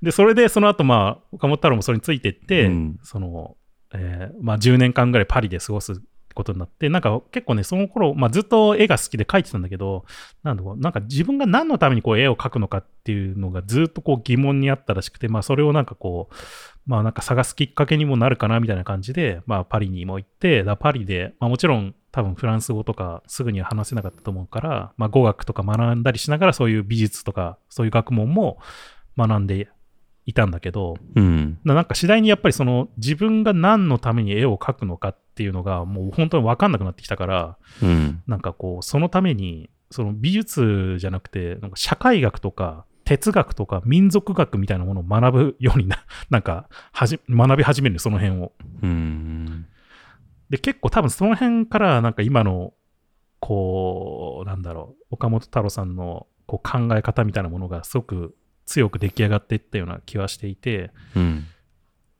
[0.01, 2.99] で、それでその後まあ、岡本太郎もそれについてって、うん。
[3.03, 3.59] その、
[3.93, 6.01] えーまあ10年間ぐらいパリで過ごす
[6.37, 10.05] ことになって、なんか結構ね、その頃、まあずっと絵が好きで描いてたんだけど、
[10.44, 16.35] なんだろう、なんか自分が何のためにこう絵を描くのかっていうのがずっとこう疑問にあったらしくて、まあそれをなんかこう、
[16.87, 28.57] まあなんか探すきっかけにもなるかなみたいな感じで、まあパリにも行って、だパリで、まあもちろん多分フランス語とかすぐには話せなかったと思うから、まあ、語学とか学んだりしながらそういう美術とかそういう学問も
[29.18, 29.68] 学んで
[30.25, 31.59] いたんだけど、うん。
[31.64, 38.22] ななんか次第にやっぱりその自分が何のために絵を描くのかっていうのがもう本当に分かんなくなってきたから、うん。
[38.27, 48.53] なんかこう、そのために、その美術じゃなくて、なんか社会学とか哲学とか民族学みたいなものを学ぶようにな、 なんかはじ、学び始める、その辺を。
[48.83, 49.66] うん。
[50.51, 52.75] で、結構多分その辺から、なんか今の、
[53.38, 61.46] こう、なんだろう、岡本太郎さんのこう考え方みたいなものがすごく強く出来上がっていったような気はしていて、うん。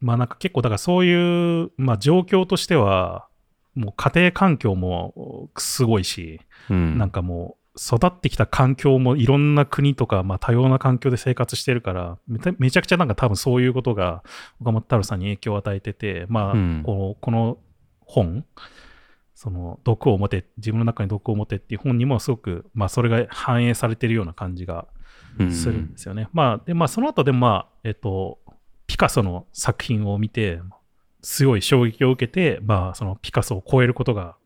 [0.01, 3.29] まあなんか結構だからそういう、まあ状況としては、
[3.75, 6.99] もう家庭環境もすごいし、うん。
[6.99, 12.19] なんかもう育ってきた環境もいろんな国とか、まあ、多様な環境で生活してるから
[12.59, 14.25] めちゃくちゃなんか多分そういうことが
[14.63, 17.59] 岡本太郎さんに影響を与えてて、まあうんこのこの
[18.01, 18.45] 本
[19.35, 24.87] その毒を持て自分の中に毒を持てっていう本にもすごく、まあ、それが反映されてるような感じが
[25.39, 26.29] うんするんですよね。
[26.33, 28.39] まあでまあその後でまあえっと
[28.87, 30.61] ピカソの作品を見て
[31.23, 34.37] すごい衝撃を受けて、まあ、そのピカソを超えることが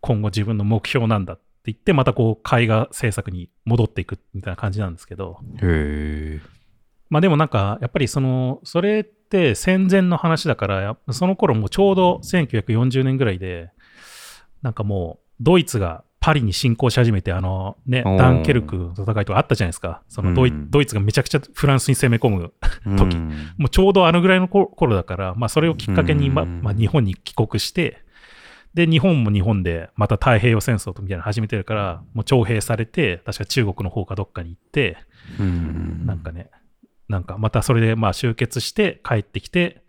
[0.00, 6.40] 今後自分の目標なんだって言ってまたこう絵画制作に戻っていくみたいな感じなんですけどへえ。
[7.10, 13.70] まあでもなんかやっぱりそのそれって戦前の話だからその頃もうちょうど1940年ぐらいで
[14.62, 20.02] なんかもうドイツがパリに侵攻し始めてあのねダンケルクの戦いとかあったじゃないですか。
[20.08, 22.52] そのドイ,、うんドイツがめちゃくちゃフランスに攻め込む
[22.98, 23.28] 時うん。
[23.56, 26.60] もうちょうどあのぐらいの頃頃だから、まあ、それをきっかけに、まうん。
[26.62, 28.02] まあ、日本に帰国して、
[28.74, 34.98] で、日本も日本で、また太平洋戦争とみたいなの始めてるから、もう徴兵されて、確か中国の方かどっかに行って、
[35.40, 36.06] うん。
[36.06, 36.50] なんかね、
[37.08, 39.82] なんかまたそれでまあ集結して帰ってきて、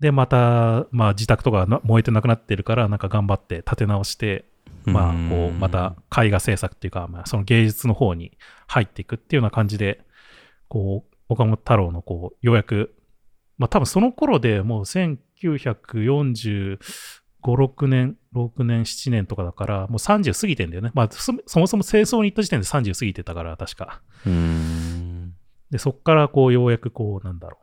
[0.00, 4.46] で、また、まあ自宅とかな燃えてなくなってるから、なんか頑張って立て直して、
[4.84, 10.04] まあ、こう、また絵画制作っていうか、まあ、その芸術の方に入っていくっていうような感じで、
[10.68, 12.94] こう、岡本太郎の、こう、ようやく、
[13.58, 16.78] まあ、多分その頃でもう1945、
[17.42, 20.90] 6年、6年、7年とかだから、もう30過ぎてんだよね。
[20.94, 24.02] まあ、そそもそも戦争に行った時点で30過ぎてたから、確か。
[24.26, 25.34] うん。
[25.70, 27.62] で、そこから、こう、ようやく、こう、なんだろう。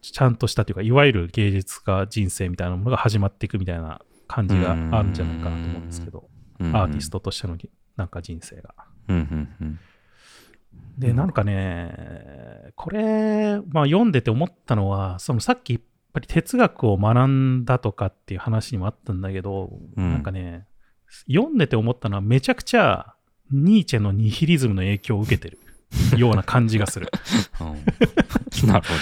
[0.00, 6.28] ちゃんとしたというか、いわゆる芸術家人生みたいなものが始まっていくみたいな感じがあるんじゃないかなと思うんですけど。
[6.72, 7.56] アーティストとしての
[7.96, 8.74] なんか人生が。
[10.98, 20.12] で、なんかね、これ、まあ読んでて思ったのは、そのさっきやっぱり哲学を学んだとかっていう話にもあったんだけど、うん。
[20.12, 20.66] なんかね、
[21.26, 23.14] 読んでて思ったのはめちゃくちゃ
[23.50, 25.58] ニーチェのニヒリズムの影響を受けてる
[26.16, 27.10] ような感じがする。
[27.60, 27.68] うん。
[28.68, 28.94] なるほ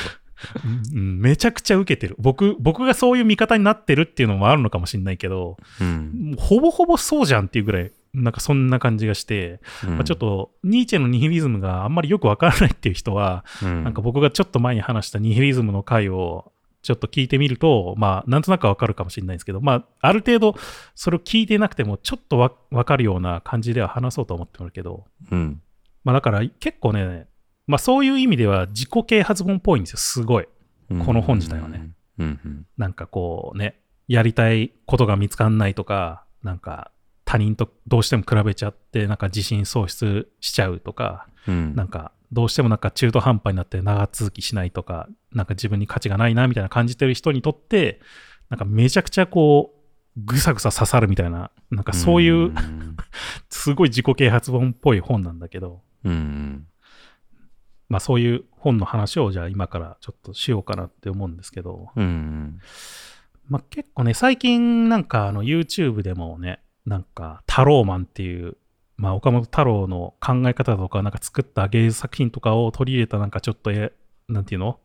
[0.94, 2.16] うんめちゃくちゃ受けてる。
[2.18, 5.56] 僕、僕がそういう見方になってるっていうのもあるのかもしれないけど、ど。
[5.80, 20.54] うんほぼほぼそうじゃんっていうぐらい、なんかそんな感じがして、まあ、ちょっ、とニーチェのニヒリズムがあんまりよくわからないっていう人は、うんなんか僕がちょっと前に話したニヒリズムの回をちょっと聞いてみると、まあなんとなくわかるかもしれないんですけど、まあある程度
[20.94, 25.62] それを聞いてなくてもちょっとわわかるような感じでは話そうと思ってるけど、うん
[26.02, 27.26] まあだから結構ね、
[27.66, 30.48] まあそういう意味では自己啓発本っぽいんですよ、すごい。
[30.88, 31.90] この本自体はね。
[32.18, 32.66] うんうん。
[32.76, 36.90] なんかこうね、やりたいことが見つかんないとか、なんか
[37.24, 41.74] 他人とどうしても比べちゃって、なんか自信喪失しちゃうとか、うん。
[41.76, 48.00] なんかどうしてもなんか中途半端になって長続きしないとか、なんか自分に価値がないなみたいな感じてる人にとって、
[48.48, 49.80] なんかめちゃくちゃこう、
[50.16, 52.96] ぐさぐさ刺さるみたいな、なんかそういう、ん。
[53.48, 56.66] すごい自己啓発本っぽい本なんだけど、うん
[57.90, 62.58] まあそういう本の話をじゃあ今からちょっとしようかなって思うんですけど、うん
[63.48, 68.56] まあ結構ね、最近なんかあの YouTube でもね、なんかタローマンっていう、
[68.96, 73.92] まあ岡本太郎の考え方とか、なんか作った芸術作品とかを取り入れたなんかちょっとえ、
[74.28, 74.78] なんていうの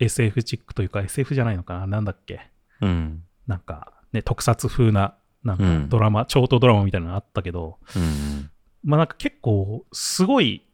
[0.00, 1.86] ?SF チックというか SF じゃないのかな？
[1.86, 2.40] なんだっけ？
[2.80, 3.22] うん。
[3.46, 5.88] なんかね、特撮風な、なんかうん。
[5.88, 8.50] ドラマ、ショートドラマみたいなのあったけど、うん。
[8.82, 10.64] まあなんか結構すごい、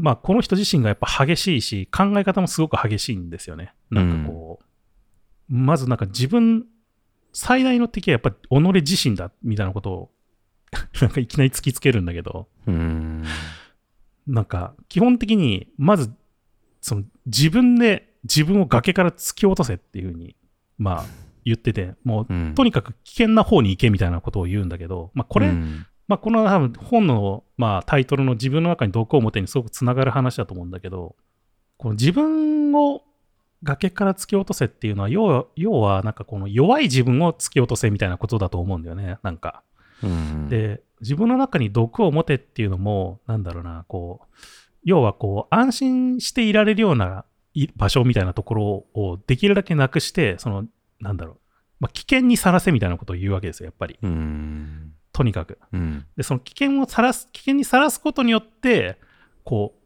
[0.00, 3.74] まあこの人自身がやっぱ激しいし、考え方もすごく激しいんですよね。
[3.90, 4.64] なんかこう、
[5.54, 6.66] まずなんか自分、
[7.32, 8.36] 最大の敵はやっぱ己
[8.82, 10.10] 自身だみたいなことを、
[11.00, 13.24] なんかいきなり突きつけるんだけど、うん。
[14.26, 16.12] なんか基本的にまず
[16.80, 20.36] その自分で自分を崖から突き落とせっていうふうに、
[20.78, 21.04] まあ
[21.44, 22.54] 言ってて、もううん。
[22.54, 31.14] とにかく危険な方に行けみたいなことを言うんだけど、まあこれ、うんまあ、この多分本の、まあ、タイトルの自分の中に毒を表にすごくつながる話だと思うんだけど、
[31.76, 33.02] この自分を
[33.62, 39.18] 崖から突き落とせっていうのは、要は、要はなんかこの弱い自分を突き落とせみたいなことだと思うんだよね。
[39.22, 39.62] なんか、
[40.02, 44.36] うん、で、自分の中に毒を持てっていうのも、なんだろうな、こう、
[44.82, 50.66] 要はこう、安心していられるようない場所みたいなところをできるだけなくして、その、
[50.98, 51.36] なんだろう、
[51.78, 53.96] まあ、危険にさらせみたいなことを言うわけですよ、やっぱり。
[54.02, 54.89] うん。
[55.20, 55.58] とにかく。
[55.72, 56.06] うん。
[56.16, 58.98] で、その危険をさらす、危険にさらすことによって、
[59.44, 59.80] こう、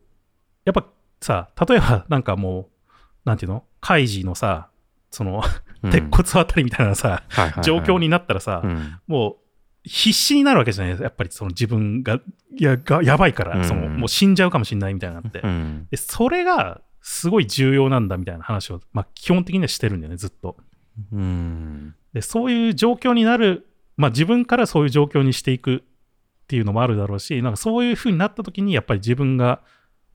[0.64, 0.86] やっぱ
[1.20, 2.88] さ、例えばなんかもう、
[3.24, 3.64] なんていうの？
[3.80, 4.70] カイジのさ、
[5.10, 5.42] その、
[5.82, 9.36] うん鉄骨あたりみたいなさ、はいはいはい状況になったらさ、うんもう
[9.82, 11.04] 必死になるわけじゃないですか。
[11.04, 12.20] やっぱりその自分が、
[12.56, 15.40] いや、がやばいから、うんそのもう死んじゃうかもしれないみたいになって。
[15.40, 15.88] うん。
[15.90, 20.56] で、それがすごい重要なんだみたいな話を、まあ基本的にはしてるんだよね、ずっと。
[21.12, 21.94] うん。
[22.14, 29.62] で、そういう状況になる、まあ自分からそういう状況にしていくっていうのもあるだろうし、なんかそういう風になった時に、やっぱり自分が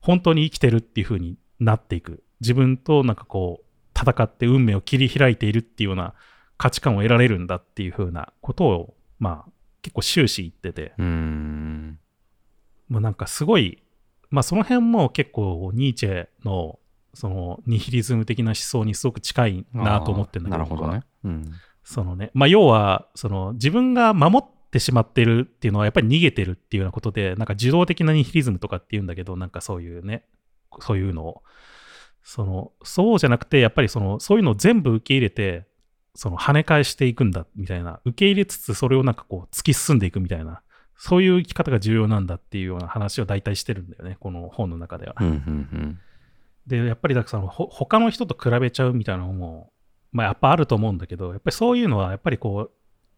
[0.00, 2.22] 本当に生きてるっていう風になっていく。
[2.40, 3.64] 自分となんかこう、
[3.98, 6.14] 戦って運命を切り開いているっていうような
[6.56, 9.50] 価値観を得られるんだっていう風なことを、まあ
[9.82, 11.98] 結構終始言ってて、うん。
[12.88, 13.82] まあなんかすごい、
[14.30, 16.78] まあその辺も結構ニーチェの
[17.14, 21.02] そのニヒリズム的な思想にすごく近いなと思ってるんだけど、なるほどね。
[21.24, 21.52] うん。
[21.90, 30.24] そのね、まあ要は、その自分が守ってしまってるっていうのはやっぱり逃げてるっていうようなことで、なんか受動的なニヒリズムとかっていうんだけど、なんかそういうね、
[30.78, 31.42] そういうのを、
[32.22, 35.66] その、そうじゃなくて、やっぱりその、そういうのを全部受け入れて、
[36.14, 40.62] その跳ね返していくんだみたいな、受け入れつつそれをなんかこう突き進んでいくみたいな、
[40.96, 45.16] そういう生き方が重要なんだっていうような話を大体してるんだよね、この本の中では。
[45.18, 45.26] うん。
[45.26, 45.98] うん。
[46.68, 49.72] で、やっぱりだからそのほ他の人と比べちゃうみたいなのも、
[50.12, 52.70] まあやっぱあると思うんだけど、やっぱりそういうのはやっぱりこう、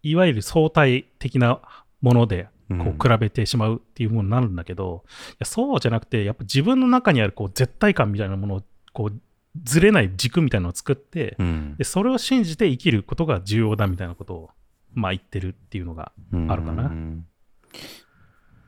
[0.03, 1.61] いわゆる相対的な
[2.01, 2.97] もので、うん。
[2.97, 9.21] こう比べてしまうっていうものになるんだけど、いやそうじゃなくて、やっぱ自分の中にあるこう絶対感みたいなものを、こう、
[9.63, 14.51] ずれない軸みたいなのを作って、うんで、それを信じて生きることが重要だみたいなことを、
[14.95, 16.13] まあ言ってるっていうのが、
[16.49, 17.27] あるかなうん。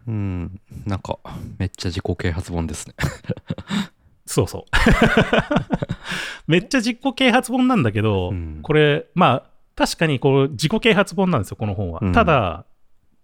[0.06, 0.60] うん。
[0.86, 1.18] なんか、
[1.58, 2.94] めっちゃ自己啓発本ですね。
[4.26, 4.62] そうそう。
[6.50, 8.60] めっちゃ自己啓発本なんだけど、うん。
[8.62, 12.00] これ、まあ、確かにこう自己啓発本なんですよ、この本は。
[12.02, 12.12] うん。
[12.12, 12.64] ただ、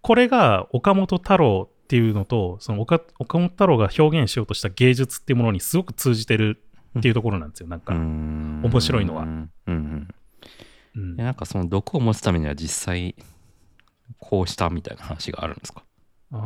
[0.03, 6.63] これが岡本太郎っていうのと、その岡岡本太郎が表現しようとした芸術っていうものにすごく通じてる
[6.99, 7.95] っていうところなんですよ、なんか。
[7.95, 9.27] 面面白いのは。
[10.95, 13.15] なんかその毒を持つためには実際
[14.19, 15.83] こうしたみたいな話があるんですか？
[16.33, 16.37] あ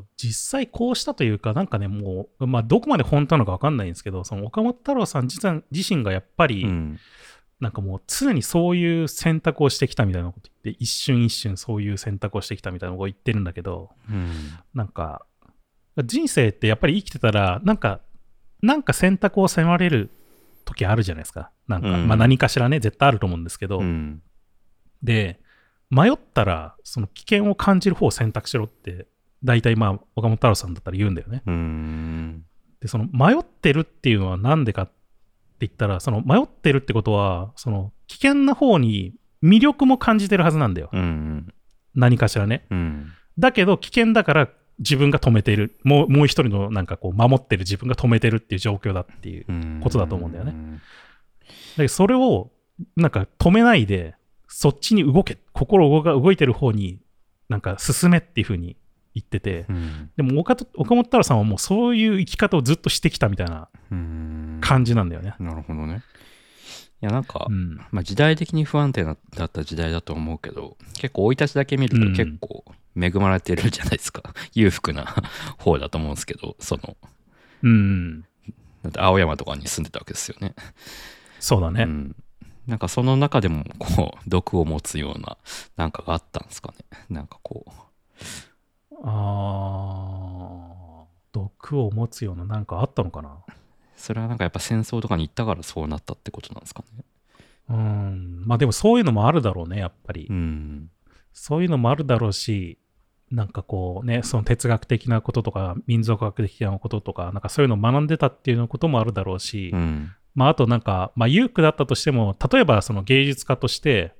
[0.00, 6.98] ー実際こうしたというか、なんかね、もう、まあ、どこまで本当なのか分かんないんですけど、その岡本太郎さん自身自身がやっぱり、うん。
[7.60, 14.32] なんかもう常にそういう選択をしてきたみたいなこと言って、一瞬一瞬そういう選択をしてきたみたいなことを言ってるんだけど、うん。
[14.74, 15.26] なんか、
[16.04, 18.00] 人生ってやっぱり生きてたら、なんか、
[18.62, 20.10] なんか選択を迫られる
[20.64, 21.50] 時あるじゃないですか。
[21.66, 24.22] なんか、うんまあ何かしらね、絶対あると思うんですけど、うん。
[25.02, 25.40] で、
[25.90, 29.06] 迷ったら、その危険を感じる方を選択しろって、
[29.44, 31.42] 大体まあ、岡本太郎さんだったら言うんだよね。
[31.46, 32.44] うん。
[32.80, 34.92] で、その迷ってるっていうのはなんでかって
[35.60, 40.90] 言ったら、その迷ってるってことは、その危険な方に魅力も感じてるはずなんだよ。
[40.92, 41.52] うん。
[41.94, 42.66] 何かしらね。
[42.70, 43.12] うん。
[43.38, 44.48] だけど危険だから
[44.78, 45.78] 自分が止めてる。
[45.84, 49.80] もうもう一人のなんかこう守ってる自分が止めてるっていう状況だっていう。
[49.80, 50.80] ことだと思うんだよね
[51.76, 52.50] けどそれを
[52.96, 54.14] なんか止めないで、
[54.58, 55.38] そっちに動け。
[55.52, 56.98] 心が動いてる方に
[57.48, 58.76] なんか進めっていうふうに
[59.14, 59.66] 言ってて。
[59.68, 60.10] うん。
[60.16, 64.58] でも岡と岡本太郎さんはもうそういう生き方をずっとしてきたみたいなうん。
[64.60, 65.36] 感じなんだよね。
[65.38, 66.02] なるほどね。
[67.00, 67.76] いやなんか、うん。
[67.92, 72.64] まあ、時代的に不安定なだった時代だと思うけど結構生い立ちだけ見るうんと結構
[73.00, 75.04] 恵まれてるじゃないですか、 裕福な
[75.58, 76.96] 方だと思うんですけどその
[77.62, 78.22] うん。
[78.82, 80.56] だって青山とかに住んでたわけですよね。
[81.38, 81.84] そうだね。
[81.84, 82.16] うん、
[82.68, 85.36] なんかその中でもこう毒を持つような
[85.76, 87.70] なんかがあったんですかねなんかこう
[89.02, 93.38] あー毒を持つようななんかあったのかな？
[93.96, 97.04] それはなんかやっぱ戦争とかに行ったからそうなったってことなんですかね。
[97.70, 98.42] うん。
[98.46, 100.26] まあでもそういうのもあるだろうね、やっぱり。
[100.28, 100.90] うん
[101.32, 102.78] そういうのもあるだろうし、
[103.30, 114.14] なんかこうね、その哲学的なこととか、民族学的なこととか、なんかそういうのを学んでたっていうようなこともあるだろうし、うんまああとなんか、まあ裕福だったとしても、例えばその芸術家として、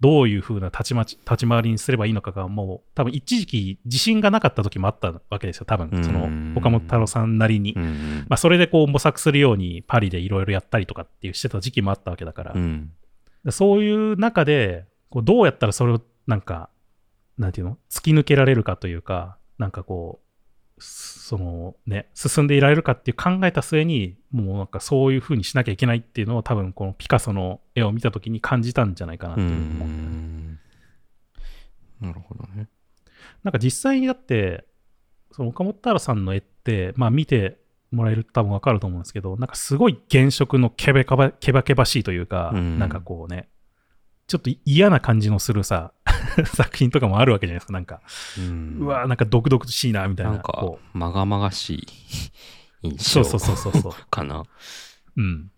[0.00, 6.02] どういう風な立ちまち立ち回りにすればいいのかが、もう多分一時期自信がなかった時もあったわけですよ、多分。
[6.02, 7.74] そのうん岡本太郎さんなりに。
[7.76, 12.92] うんまあそれでこう模索するようにパリでいろいろやったりとかっていうしてた時期もあったわけだから、うん。
[13.44, 16.70] でそういう中で、こうどうやったらそれをなんか、
[17.36, 17.78] なんていうの？
[17.90, 20.26] 突き抜けられるかというか、なんかこう、
[20.80, 29.88] そのね、進んでいられるかっていう考えた末に、もうなんかそういう風にしなきゃいけないっていうのを多分このピカソの絵を見た時に感じたんじゃないかなってういう思う。
[29.88, 30.58] ん
[32.00, 32.68] なるほどね。
[33.44, 34.64] なんか実際にだって、
[35.32, 37.58] その岡本太郎さんの絵って、まあ見て
[37.92, 43.48] もらえると多分わかると思うんですけど、なんかすごい原色のケバケバケバケバしいというか、うんなんかこうね、
[44.26, 45.92] ちょっと嫌な感じのするさ、
[46.56, 47.72] 作品とかもあるわけじゃないですか。
[47.72, 48.00] なんか、
[48.38, 50.32] うんうわーなんか毒々しいな、みたいな。
[50.32, 51.86] なんかこ、まがまがし
[52.82, 53.92] い印象そうそうそうそう。
[54.10, 54.40] かな。
[54.40, 54.46] う
[55.16, 55.50] うん。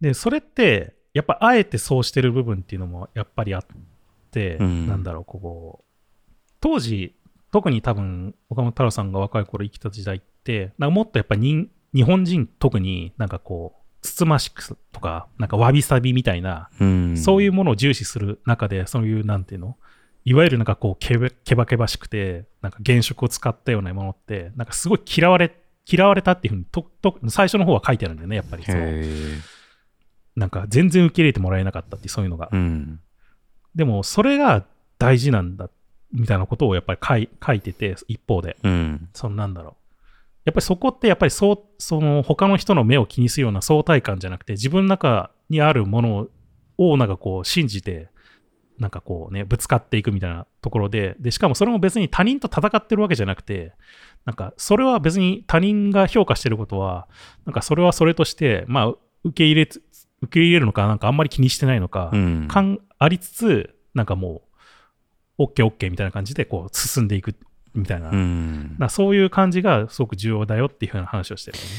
[0.00, 3.66] で、それって、やっぱあえてそうしてる部分っていうのもやっぱりあっ
[4.30, 5.84] て、うんなんだろう、こう、
[6.60, 7.14] 当時、
[7.52, 17.16] 特に多分、岡本太郎さんが若い頃生きた時代って、なんかもっとやっぱり日本人特になんかこう、つつましくとか、なんかわびさびみたいな、うん。
[17.16, 19.78] そういうものを重視する中で、そういう、なんていうの？
[20.26, 28.64] いわゆるなんかこうケバ、ケバケバしくて、なんか原色を使ったようなものって、なんかすごい嫌われ、嫌われたっていうふうにと、と、最初の方は書いてあるんだよね、やっぱり。
[28.64, 29.38] そのへえ。
[30.36, 32.50] なんか全然受け入れてもらえなかったってそういうのが。
[32.52, 33.00] うん。
[33.74, 34.64] でも、それが
[34.98, 35.70] 大事なんだ、
[36.12, 38.58] みたいなことをやっぱり書い書いてて、一方で。
[38.62, 39.08] うん。
[39.14, 39.83] そのなんだろう。
[40.44, 46.28] やっぱりそこってやっぱりそう、その他の人の目を気にするような相対感じゃなくて、自分の中にあるもの
[46.76, 48.08] をなんかこう信じて、
[48.78, 53.72] なんかこうね、ぶつかっていくみたいなところで、で、しかもそれも別に他人と戦ってるわけじゃなくて、
[54.24, 57.08] なんかそれは別に他人が評価してることは、
[57.46, 58.86] なんかそれはそれとして、まあ、
[59.22, 59.82] 受け入れつ、
[60.22, 62.48] 受け入れるのか、なんかあんまり気にしてないのか、うん。
[62.48, 64.42] 感ありつつ、なんかも
[65.38, 67.34] う、OK、OK みたいな感じでこう進んでいく
[67.74, 68.76] みたいな、うん。
[68.78, 71.70] なそういう感じがすごく重要だよっていうふうな話をしてるよね。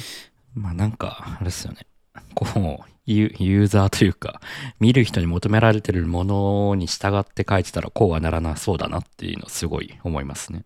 [0.54, 1.88] まあなんか、あれですよね。
[2.34, 2.46] こ
[2.86, 4.41] う、ユユーザーというか、
[4.80, 10.66] 見る人に求められてるものに従って書いてたらこうはならなそうだなっていうのすごい思いますね。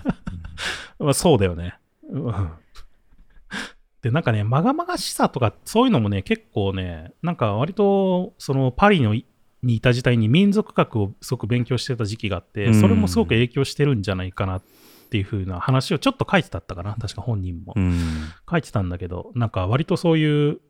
[0.98, 1.76] まあ、そうだよね。
[2.08, 2.50] うん
[4.04, 9.24] で、なんかね、まがまがしさとか、そういうのもね、結構ね、なんか割と、そのパリのい
[9.64, 14.62] にいた時代に民族学をすごく勉強してた時期があって、うんそれもすごく影響してるんじゃないかなっ
[15.10, 17.74] ていう風な話をちょっと書いてたったかな、確か本人も。
[17.76, 17.98] うん。
[18.50, 20.60] 書いてたんだけど、なんか割とそういう、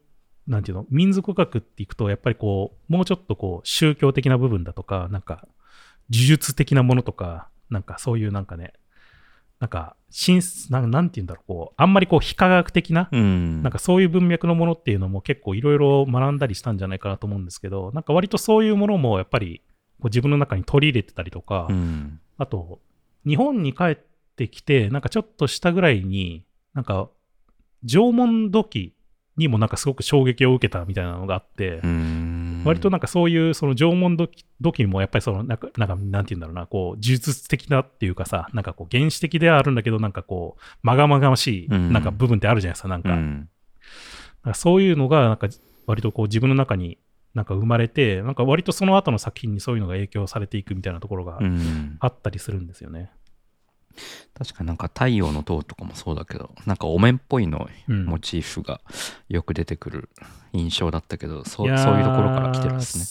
[0.46, 5.46] なんていうの、民族学っていくと、やっぱりこう、もうちょっとこう、宗教的な部分だとか、なんか、
[6.10, 8.74] 呪術的なものとか、なんかそういうなんかね、
[9.64, 13.62] なんか、新なんなんていうんだろう、こう、あんまりこう、非科学的な、うん。
[13.62, 19.62] なんかそういう文脈のものっていうのも結構いろいろ学んだりしたんじゃないかなと思うんですけど、なんか割とそういうものもやっぱり、
[20.00, 22.20] こう自分の中に取り入れてたりとか、うん。
[22.36, 22.78] あと、
[23.26, 23.98] 日本に帰っ
[24.36, 26.44] てきて、なんかちょっとしたぐらいに、
[26.74, 27.08] なんか、
[27.86, 28.92] 縄文土器
[29.38, 32.23] にもなんかすごく衝撃を受けたみたいなのがあって、うん。
[32.64, 34.28] 割となんかそういうその縄文土
[34.72, 43.08] 器もやっぱりそのなんか、なんかなんて言うんだろうな、こう、呪術的なっていうかさ、なんかこう原始的ではあるんだけど、なんかこう、まがまがしいうんなんか部分ってあるじゃないですか、なんか。
[43.10, 43.48] なんうん。
[44.44, 45.48] かそういうのが、なんか
[45.86, 46.98] 割とこう自分の中に
[47.34, 51.96] なんか生まれて、なんか割とその後の作品にそういうのが影響されていくみたいなところがうん。
[52.00, 53.10] あったりするんですよね。
[54.36, 58.80] 確かになんか太陽の塔とかもそうだけど、なんかお面っぽいのうんモチーフが
[59.28, 60.08] よく出てくる
[60.52, 63.04] 印象だったけど、うやーそういうところから来てるんですね。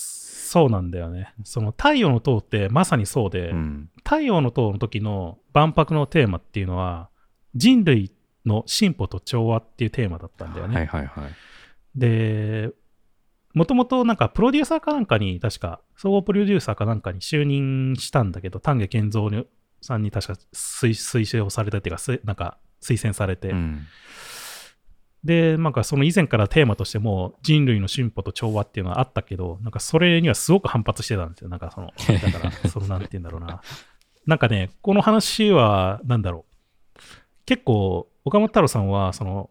[0.54, 1.34] そうなんだよね。
[1.44, 3.90] その太陽の塔ってまさにそうで、うん。
[4.04, 7.10] 太陽の塔の時の万博のテーマっていうのは、
[7.56, 8.12] 人類
[8.46, 10.76] の進歩と調和っていうテーマだったんだよね。
[10.76, 11.32] はいはいはい。
[11.96, 12.70] で、
[13.56, 19.48] もともとなんかプロデューサーかなんかに、確か、総合プロデューサーかなんかに就任したんだけど、丹下健三
[19.84, 23.86] さんに確か推推奨されたっていうか、すなんか推薦されて、うん。
[25.24, 31.50] で、なんかその以前からテーマとしても人類の進歩と調和っていうのはあったけど、なんかそれにはすごく反発してたんですよ。
[31.50, 33.62] なんかその、だから、 そのなんて言うんだろうな。
[34.26, 37.02] なんかね、この話は、なんだろう。
[37.46, 39.50] 結構、岡本太郎さんは、その、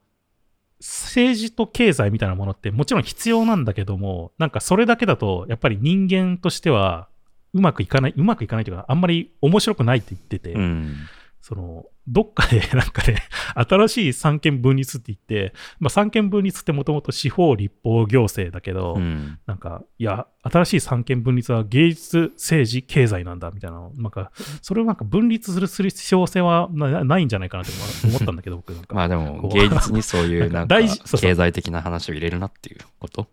[0.79, 7.09] 政治と経済みたいなものってもちろん必要なんだけども、なんかそれだけだと、やっぱり人間としては、
[7.55, 10.97] うまくいかない、うまくいかないというか、あんまり面白くないって言ってて、うん。
[11.41, 13.17] その、どっかで なんかね、
[13.55, 19.39] 新しい三権分立って言って、まあ三権分立ってもともと司法立法行政だけど、うん。
[19.47, 24.31] なんか、いや、新しい三権分立は芸術、政治、経済なんだみたいなの、なんか、
[24.63, 27.73] それをなんか分立するする必要性はなないんじゃないかなって
[28.07, 28.95] 思ったんだけど、僕なんか。
[28.95, 33.29] まあでも芸術にそういうな なんんか経済的な話を入れるなっていうこと？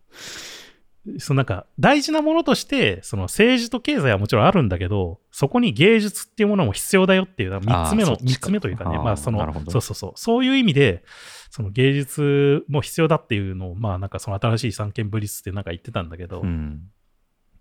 [1.17, 9.39] そのなんか、大事なものとして、その政治と経済はもちろんあるんだけど、そこに芸術っていうものも必要だよっていう、三つ目の、三つ目というかね、まあその
[9.69, 11.03] そうそうそう、そういう意味で、
[11.49, 16.81] その芸術も必要だっていうのを、まあなんかその新しい三権分立ってなんか言ってたんだけど、うん。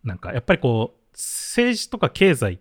[0.04, 2.60] なんかやっぱりこう、政治とか経済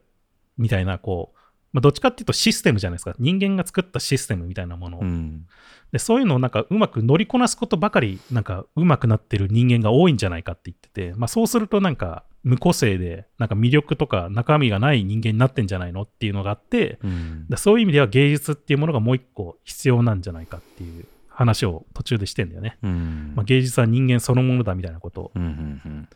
[0.58, 1.37] みたいな、こう、
[1.74, 3.16] まあ、どっちかっていうとシステムじゃないですか。
[3.20, 5.00] 人間が作ったシステムみたいなもの。
[5.00, 5.46] うん。
[5.92, 22.78] でそういうのをなんかうまく乗りこなすことばかり、なんかうまくなってる人間が多いんじゃないかって言ってて、まあそうするとなんか無個性で、なんか魅力とか中身がない人間になってんじゃないのっていうのがあって、うんだそういう意味では芸術っていうものがもう一個必要なんじゃないかっていう話を途中でしてんだよね。
[22.82, 25.32] うんまあ、芸術は人間そのものだみたいなことを。
[25.36, 26.10] うんうんうん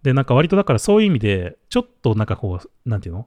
[0.00, 3.26] で、なんか割とだからそういう意味で、ちょっとなんかこう、なんていうの？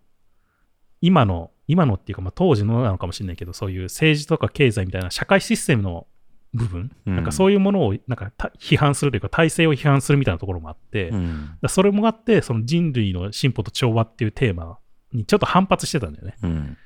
[1.02, 6.06] 今の、今のっていうか、まあ当時のなのかもしれないけど、そういう政治とか経済みたいな社会システムの
[6.54, 7.16] 部分、うん。
[7.16, 11.58] なんかそういうものをなんかた批判するというか、体制を批判するみたいなところもあって、うん。
[11.62, 14.80] らそれもあって、その人類の進歩と調和っていうテーマ
[15.14, 16.36] にちょっと反発してたんだよね。
[16.44, 16.78] うん。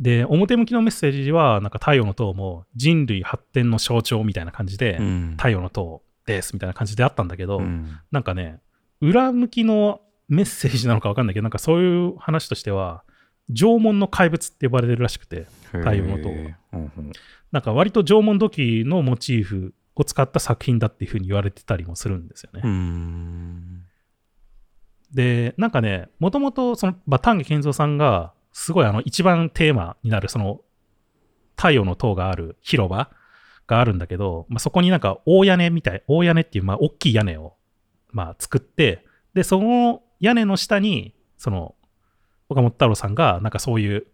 [0.00, 5.34] で、表向きのメッセージは、なんか太陽の塔も人類発展の象徴みたいな感じで、うん。
[5.36, 7.98] 太陽の塔ですみたいな感じであったんだけど、うん。
[8.10, 8.60] なんかね、
[9.02, 13.04] 裏向きのメッセージなのか分かんないけど、なんかそういう話としては、
[13.50, 17.12] 縄文の怪物って呼ばれてるらしくて、太陽の塔はへーうんうん。
[17.52, 22.62] なんか割と縄文土器のモチーフを使った作品だっていうふうに言われてたりもするんですよね。
[22.64, 23.84] うん。
[25.12, 30.60] で、なんかね、もともとその、まあ、丹下健三さんが、すごいあの、一番テーマになる、その、
[31.56, 33.10] 太陽の塔がある広場
[33.66, 37.54] があるんだけど、まあ、そこになんか大屋根みたい、大屋根っていう、まあ、大きい屋根を、
[38.10, 41.74] まあ、作って、で、その屋根の下に、その、
[42.48, 44.06] 岡本太郎さんが、なんかそういう、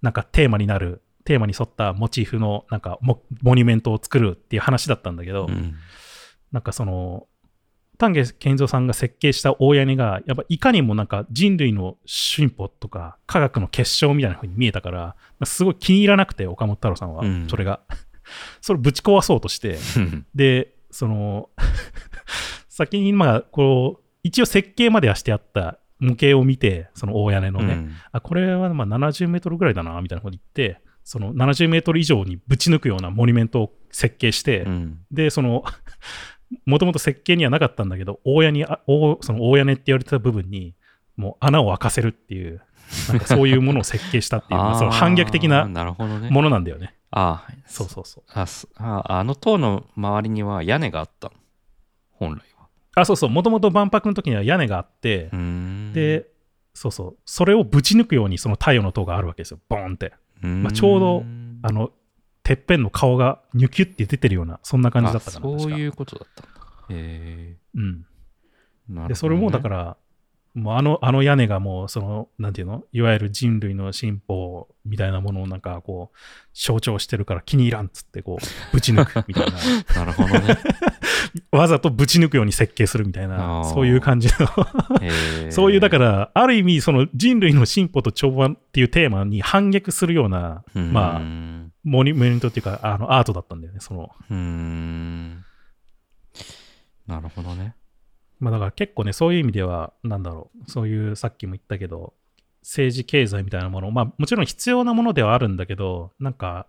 [0.00, 5.74] なんかテーマになる、テーマに沿ったモチーフの、なんかモ、モニュメントを作るっていう話だったんだけど、うん。
[6.50, 7.26] なんかその、
[7.98, 17.48] 丹下健三さんが設計した大屋根が、やっぱいかにもなんか人類の進歩とか科学の結晶みたいな風に見えたから、すごい気に入らなくて、岡本太郎さんは、うん。
[17.48, 17.80] それが。
[18.60, 19.78] それぶち壊そうとして、
[20.34, 21.50] で、その、
[22.68, 35.64] 先にまあ、こう、一応設計まではしてあった模型を見て、その大屋根のね、うんあ、これはまあ70メートルぐらいだな、みたいなこと言って、その70メートル以上にぶち抜くようなモニュメントを設計して、うんで、その、
[36.66, 40.74] もともと設計にはなかったんだけど、大屋に、あ大その大屋根って言われてた部分に、
[41.16, 42.60] もう穴を開かせるっていう、
[43.08, 45.66] なんかそういうものを設計したっていう、 まあその反逆的な。
[45.66, 46.94] ものなんだよね。
[47.10, 48.24] ああ、そうそうそう。
[48.32, 51.34] あすああの塔の周りには屋根があったの？
[52.10, 52.68] 本来は。
[52.94, 53.30] あ、そうそう。
[53.30, 55.61] もともと万博の時には屋根があって、うーん、
[55.92, 56.28] で、
[56.74, 57.16] そうそう。
[57.24, 59.60] それをぶち抜くようにその太陽の塔があるわけですよ。
[59.68, 60.12] ボーンって。
[60.42, 61.24] まあちょうど
[61.62, 61.90] あの、
[62.42, 65.54] てっぺんの顔がニュキュって出てるような、そんな感じだったかな。
[65.54, 66.52] あそういうことだったんだ。
[66.90, 67.82] へうん。
[67.82, 69.96] えなるほどねで、それもだから、
[70.54, 72.84] もうあの、あの屋根がもう、その、なんていうの？
[72.92, 76.16] いわゆる人類の進歩みたいなものをなんかこう、
[76.52, 79.52] 象徴してるから気に入らんっつってこう、ぶち抜くみたいな、
[79.96, 80.58] なるほどね。
[81.50, 83.64] わざとぶち抜くように設計するみたいあな、ー。
[83.64, 84.46] そういう感じの、
[85.50, 91.22] そういう、だから、ある意味、その人類の進歩と調和っていうテーマに反逆するような、うまあう
[91.84, 94.10] モニュメントっていうか、あの、アートだったんだよね、その。
[97.06, 97.74] なるほどね。
[98.42, 102.12] まあだから結構ね、そういう意味では、なんだろう、そういうさっきも言ったけど、
[102.62, 106.66] 政治経済みたいなもの、まあもちろん必要なものではあるんだけど、なんか、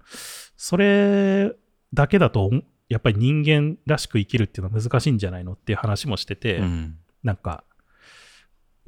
[0.55, 1.51] それ
[1.91, 2.51] だけだと、
[2.89, 6.97] やっぱり人間らしく生きるっていうのは難しいんじゃないのっていう話もしてて、うん。
[7.23, 7.63] なんか、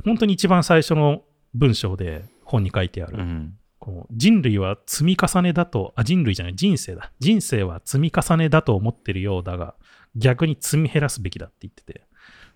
[0.03, 1.23] 本当に一番最初の
[1.55, 3.57] 文章で本に書いてある、うん。
[3.79, 7.11] こう人類は積み重ねだと、あ、人類じゃない、人生だ。
[7.19, 9.73] 人生は積み重ねだと思ってるようだが、
[10.15, 12.04] 逆に積み減らすべきだって言ってて、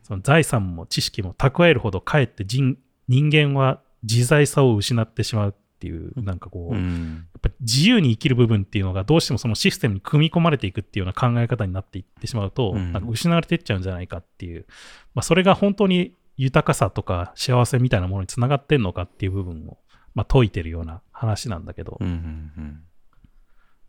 [0.09, 7.27] その財産も知識も蓄えるほどかえって人人間は自在さを失ってしまうっていう、なんかこう、やうん。
[7.37, 14.65] っぱり自由に生きる部分っていうのがどうしてもそのシステムに組み込まれていくっていうような考え方になっていってしまうと、うんなんか失われていっちゃうんじゃないかっていう、
[15.13, 19.77] まあ、それが本当に豊かさとか幸せみたいなものにつながってんのかっていう部分を、
[20.15, 22.07] まあ、解いてるような話なんだけど、うん。
[22.07, 22.83] うん。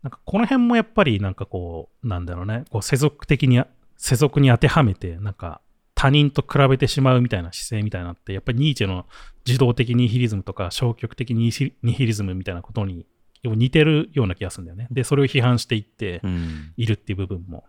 [0.03, 3.61] なんかこの辺もやっぱりなんかこう、なんだろうね、こう世俗的に、
[3.97, 5.61] 世俗に当てはめて、なんか
[6.01, 9.05] 他人と比べてしまうみたいな姿勢みたいなのって、やっぱりニーチェの
[9.45, 13.05] 受動的ニヒリズムとか消極的ニヒリズムみたいなことに
[13.43, 14.87] 似てるような気がするんだよね。
[14.89, 16.73] で、それを批判していってうん。
[16.75, 17.65] いるっていう部分も。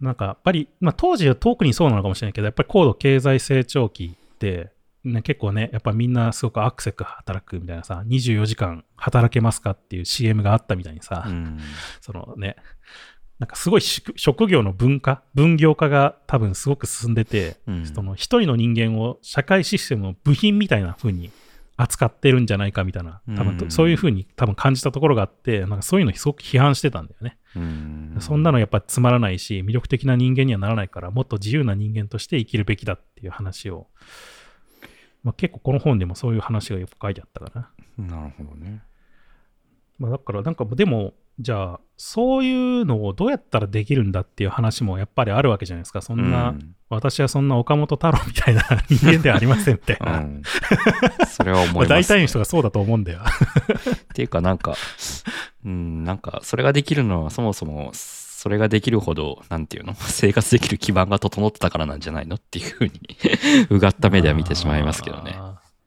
[0.00, 4.72] なんかやっぱり、まあ当時は特にそうなのかもしれないけど、やっぱり高度経済成長期って、
[5.04, 11.60] ね、結構ね、やっぱみんなすごくアクセク働くみたいなさ、24時間働けますかっていう CM があったみたいにさ、うん。
[12.00, 12.56] そのね、
[13.38, 21.30] なんかすごい職職業の文化、分業化が多分すごく進んでて、うんその一人の人間を社会システムの部品みたいな風に
[21.76, 27.38] 扱ってるんじゃないかみたいな、多分うんそういう風に多分感じたところがあって、なんかそういうのすごく批判してたんだよね。
[27.54, 28.16] うん。
[28.20, 33.86] そんなのやっぱつまらないし、魅力的な人間にはならないから、もっと自由な人間として生きるべきだっていう話を、
[35.22, 38.06] まあ、結構この本でもそういう話がよく書いてあったかな。
[38.06, 38.82] なるほどね。
[39.98, 46.00] まあ、だからなんかでも、じゃあ、そういうのをどうやったらできるんだっていう話もやっぱりあるわけじゃないですか。
[46.00, 50.20] そんな、うん私はそんな岡本太郎みたいな人間ではありませんみたいな。
[50.20, 50.42] うん
[51.28, 53.20] それは思います、大体の人がそうだと思うんだよ。
[53.22, 54.74] っていうかなんか、
[55.66, 59.94] うん、なんかそれができるのはそもそもそれができるほど、なんていうの？
[60.00, 62.92] 生活できる基盤が整ってたからなんじゃないのっていうふうに
[63.68, 65.36] うがった目では見てしまいますけどね。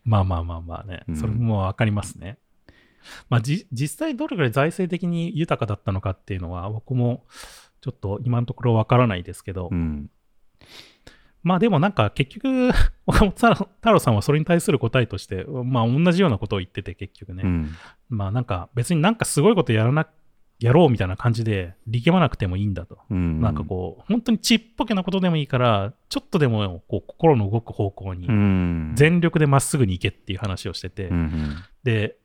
[0.03, 1.13] まあまあまあまあねう。
[1.13, 2.37] んそれもわかりますね。
[3.29, 7.23] まあじ実際どれぐらい財政的に豊かだったのかっていうのは僕も
[7.81, 10.09] ちょっと今のところわからないですけど、うん。
[11.43, 12.71] まあでもなんか結局
[13.07, 17.69] 岡本太郎さんはそれに対する答えとしてまあ同じようなことを言ってて結局ね、うん。
[18.09, 20.07] まあなんか別になんかすごいことやらな
[20.61, 22.99] やろうみたいな感じで力まなくてもいいんだと。
[23.09, 23.41] うん。
[23.41, 28.91] なんかこう、本当にちっぽけなことでもいいから、ちょっとでもこう心の動く方向にうん。
[28.95, 31.09] 全力でまっすぐに行けっていう話をしてて、
[31.83, 32.15] で、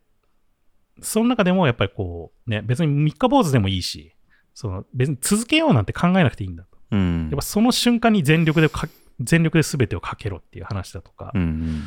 [1.00, 4.14] その中でもやっぱりこう、ね、別に三日坊主でもいいし、
[4.54, 6.78] その別に続けようなんて考えなくていいんだと。
[6.92, 7.28] うん。
[7.30, 8.88] やっぱその瞬間に全力でか、
[9.20, 11.82] 全力で全てをかけろっていう話だとか、うんうん。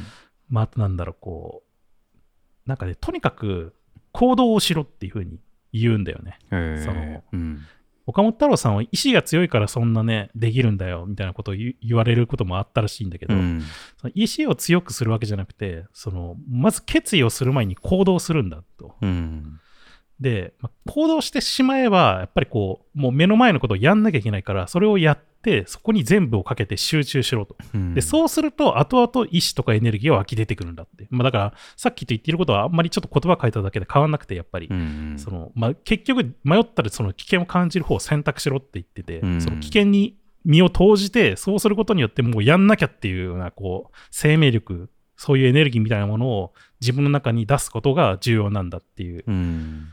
[0.50, 3.74] まあ、あとなんだろう、こう、なんかね、とにかく
[4.12, 5.40] 行動をしろっていうふうに
[5.74, 6.38] 言うんだよね。
[6.50, 7.60] そのうん。
[8.10, 13.62] 岡本太郎さんは意志が強いからそんなね、できるんだよみたいなことを言われることもあったらしいんだけど、うん。
[13.98, 18.96] その意志を強くするわけじゃなくて、そのまず決意をする前に行動するんだと。
[19.02, 19.60] うん。
[20.20, 25.29] で、まあ行動してしまえば、やっぱりこう、もう目の前のことをやんなきゃいけないから、それをやって、
[25.66, 27.56] そこに全部をかけて集中しろと。
[27.74, 31.08] うんで、そうすると、後々意志とかエネルギーは湧き出てくるんだって。
[31.10, 34.68] まあだから、さっきと言っていることはあんまりちょっと言葉変えただけで変わんなくて、やっぱり。
[34.70, 49.90] うんそのまあ、結局、迷ったらその危険を感じる方を選択しろって言ってて、うんその危険に身を投じて、そうすることによってもうやんなきゃっていうような、こう、生命力、そういうエネルギーみたいなものを自分の中に出すことが重要なんだっていう、うん。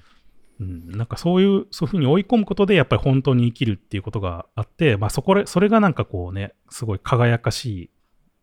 [0.58, 7.90] うん、なんかそういう、そういうふうに追い込むことで、やっぱり本当に生きるっていうことがあって、まあそこで、それがなんかこうね、すごい輝かしい、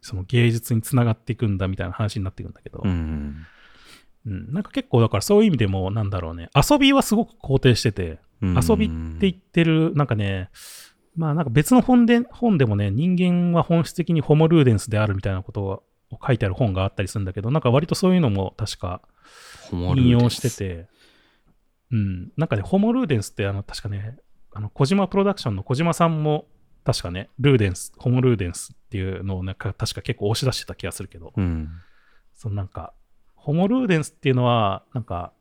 [0.01, 3.45] その芸術につながっていくんだみたいな話になっていくんだけど、うん。
[4.25, 8.89] うん、なんか結構だからそういう意味でもなんだろうね遊びはすごく肯定しててうん遊びっ
[9.19, 10.49] て言ってるなんかね
[11.15, 15.83] まあなんか別の本で本でもね人間は本質的にホモルーデンスであるみたいなことを
[16.25, 19.01] 書いてある本があったりするんだけどなんか割とそういうのも確か
[19.71, 20.49] 引用して。
[20.55, 20.92] て
[21.93, 24.17] うんなんかねホモルーデンスってあの確かね
[24.51, 26.47] あの小島プロダクションの小島さんも
[26.83, 31.69] 確かねルーデンスホモルーデンスっていうのをなんか確か結構押し出してた気がするけどうん。
[32.43, 32.93] そのなんか、
[33.35, 35.31] ホモルーデンスっていうのは、なんか、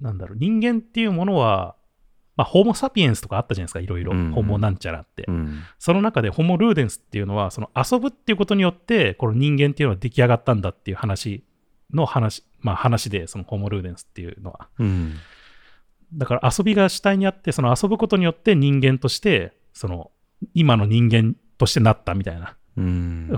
[0.00, 1.76] なんだろう、人間っていうものは、
[2.36, 4.12] まあ、ホモ・サピエンスとかあったじゃないですか、いろいろ。
[4.12, 5.24] うんうんホモなんちゃらって。
[5.28, 5.62] うん。
[5.78, 11.44] その中でホモ・ルーデンスっていうのは、その遊ぶっていうことによって、この人間っていうのは出来上がったんだっていう話
[11.92, 14.68] の話、まあ話で、そのホモ・ルーデンスっていうのは。
[14.78, 15.14] うん。
[16.12, 20.10] だから遊びが主体にあって、その遊ぶことによって人間として、その、
[20.54, 22.56] 今の人間としてなったみたいな。
[22.76, 23.32] うん。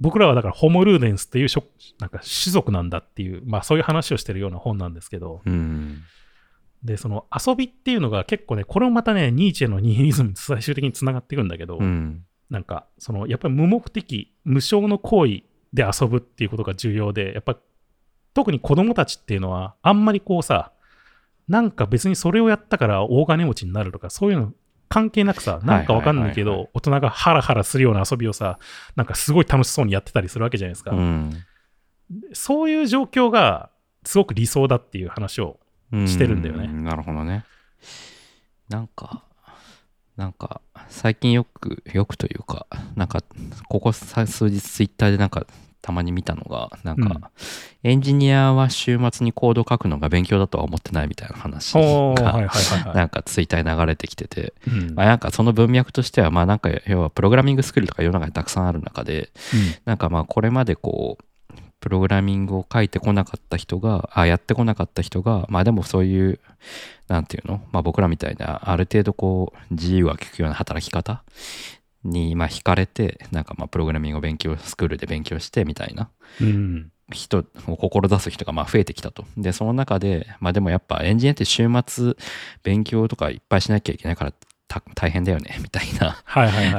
[0.00, 1.64] 僕らはだからホモルーデンスっていう種
[2.00, 6.02] なんか種族なんだっていう、まあそういう話をしてるような本なんですけど、うん。
[6.82, 12.24] で、その遊びっていうのが結構ね、これもまたね、ニーチェのニヒリズムに最終的につながっていくんだけど、うん。
[12.50, 15.42] なんか、そのやっぱり無目的、無償の行為
[15.72, 17.56] で遊ぶっていうことが重要で、やっぱ
[18.34, 20.71] 特に子供たちっていうのは、あんまりこうさ、
[21.52, 24.54] なんか別にそれをやったから大金持ちになるとか、そういうの
[24.88, 28.58] 関係なくさ、なんかわかんないけど、大人がハラハラするような遊びをさ、
[28.96, 30.92] なんかすごい楽しそうにやってたりするわけじゃないですか。
[30.92, 31.44] うん。
[32.32, 33.68] そういう状況が
[34.02, 35.60] すごく理想だっていう話を、
[36.06, 37.44] してるんだよねうなるほどね。
[38.70, 39.22] なんか、
[40.16, 43.22] なんか、最近よく、よくというか、なんか、
[43.68, 45.46] ここさ数日ツイッターでなんか、
[45.82, 47.20] たまに見たのが、なんか、うん。
[47.82, 51.80] エンジニアは週末にコード書くのが勉強だとは思ってないみたいな話が。
[52.94, 54.94] なんかツイッターに流れてきてて、うん。
[54.94, 59.30] まあ、なんかその文脈としては、まあなんか要はプログラミングスクールとか世の中にたくさんある中で、
[59.84, 61.24] なんかまあこれまでこう、
[61.80, 66.38] プログラミングを書いてこなかった人が、あやってこなかった人が、まあでもそういう、
[67.08, 71.24] なんていうのまあ僕らみたいな、ある程度こう、自由が利くような働き方
[72.04, 76.90] に、まあ惹かれて、なんかまあプログラミングを勉強、スクールで勉強してみたいなうん。
[77.12, 79.24] 人を志す人がまあ増えてきたと。
[79.36, 82.14] で、その中で、まあでもやっぱエンジニアって週末
[82.62, 84.32] 勉強とかいっぱいしなきゃいけないから
[84.72, 86.22] た大変だよね、 みたいな。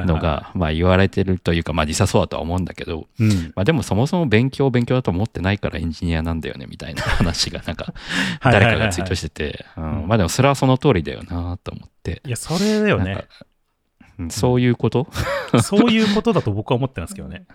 [0.04, 3.52] のが、まあ言われてるというか、まあ実際そうだとは思うんだけど、うん。
[3.54, 7.94] まあでもそもそも勉強を勉強だと思ってないからエンジニアなんだよねみたいな 話がなんか
[8.42, 13.28] 誰かがツイートしてて、まあでもそれはその通りだよなと思って、いや、それだよねなんか。
[14.18, 15.08] うんそういうこと？
[15.62, 17.46] そういうことだと僕は思ってますけどね。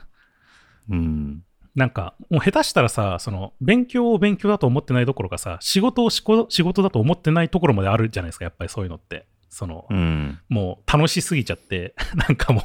[0.90, 1.44] うん。
[1.76, 9.28] なんか、もう下手したらさ、その、勉強を勉強だと思ってないどころかさ、仕事を仕事だと思ってないところまであるじゃないですか、やっぱりそういうのって。
[9.50, 12.64] その、うん、もう楽しすぎちゃって、 なんかも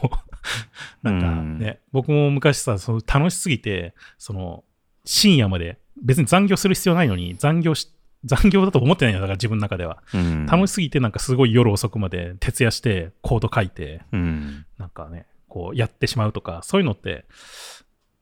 [1.03, 4.65] うなんかね、うん、僕も昔さ、その楽しすぎて、その、
[5.05, 7.94] 深夜まで、別に残業する必要ないのに、残業し、
[8.25, 17.27] 残業だと思ってないんだから自分の中では、うん、楽しすぎてなんかすごい夜遅くまで徹夜してコード書いて、うん、なんかねこうやってしまうとかそういうのって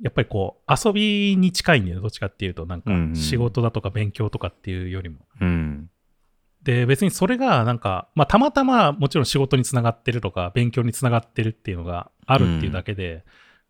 [0.02, 2.66] やっぱりこう遊びに近いんだよどっちかっていうと。
[2.66, 5.88] なんか仕事だとか勉強とかっていうよりも、うん、
[6.62, 13.24] で別にそれがなんか、まあ、たまたまもちろん仕事につながってるとか勉強につながってるっていうのがあるっていうだけで、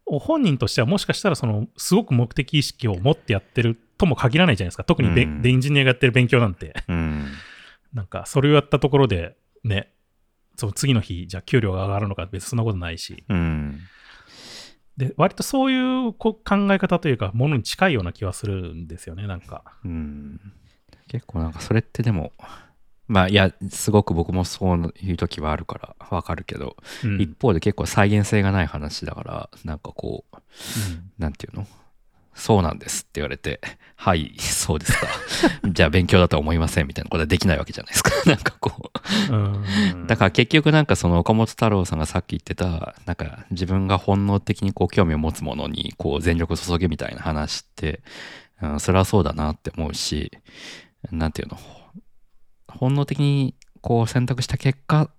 [0.07, 4.85] 本人としてはもしかしたらそのすごく目的意識を持ってやってるとも限らないじゃないですか。
[4.85, 7.27] 特にで、うん、エンジニアがやってる勉強なんて、うん、
[7.93, 9.93] なんかそれをやったところでね
[10.57, 13.81] その次の日じゃあ給料が上がるのか別にそんなことないし、うん、
[14.97, 16.39] で割とそういう考
[16.71, 20.41] え方というかものに近いような気はするんですよねなんか、うん、
[21.09, 22.33] 結構なんかそれってでも
[23.13, 31.67] まあいやすごく僕もそういう時はあるからわかるけど、うん、一方で結構再現性がない話だからなんかこう、うん、なんていうの？
[32.35, 33.61] そうなんですって言われて、
[33.95, 35.07] はい、そうですか。
[35.69, 38.11] じゃあ勉強だとは思いませんみたいなことはできないわけじゃないですか。
[38.25, 40.07] なんかこう。
[40.07, 48.01] だから結局なんかその岡本太郎さんがさっき言ってた、なんか自分が本能的にこう興味を持つものにこう全力注げみたいな話って、
[48.63, 50.33] うん、それはそうだなって思うし、
[51.11, 51.59] なんていうの、
[52.77, 55.11] 本能的にこう選択した結果、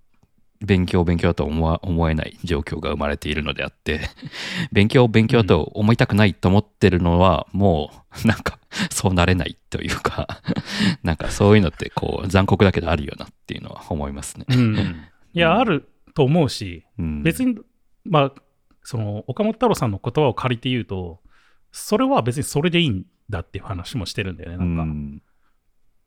[0.64, 4.00] 勉強を勉強だと思えない状況が生まれているのであって
[4.72, 7.90] 勉強を勉強だと思いたくないと思ってるのは、も
[8.24, 8.58] うなんか
[8.90, 10.40] そうなれないというか
[11.02, 14.46] なんかそういうのってこう残酷だけどあるよなっていうのは思いますね。
[14.48, 14.76] うん、
[15.34, 17.58] いや、あると思うし、うん、別に
[18.04, 18.32] まあ
[18.82, 21.20] その岡本太郎さんの言葉を借りて言うと
[21.72, 24.82] それは別にそれでいいんだっていう話もしてるんだよねなんか。
[24.82, 25.22] うん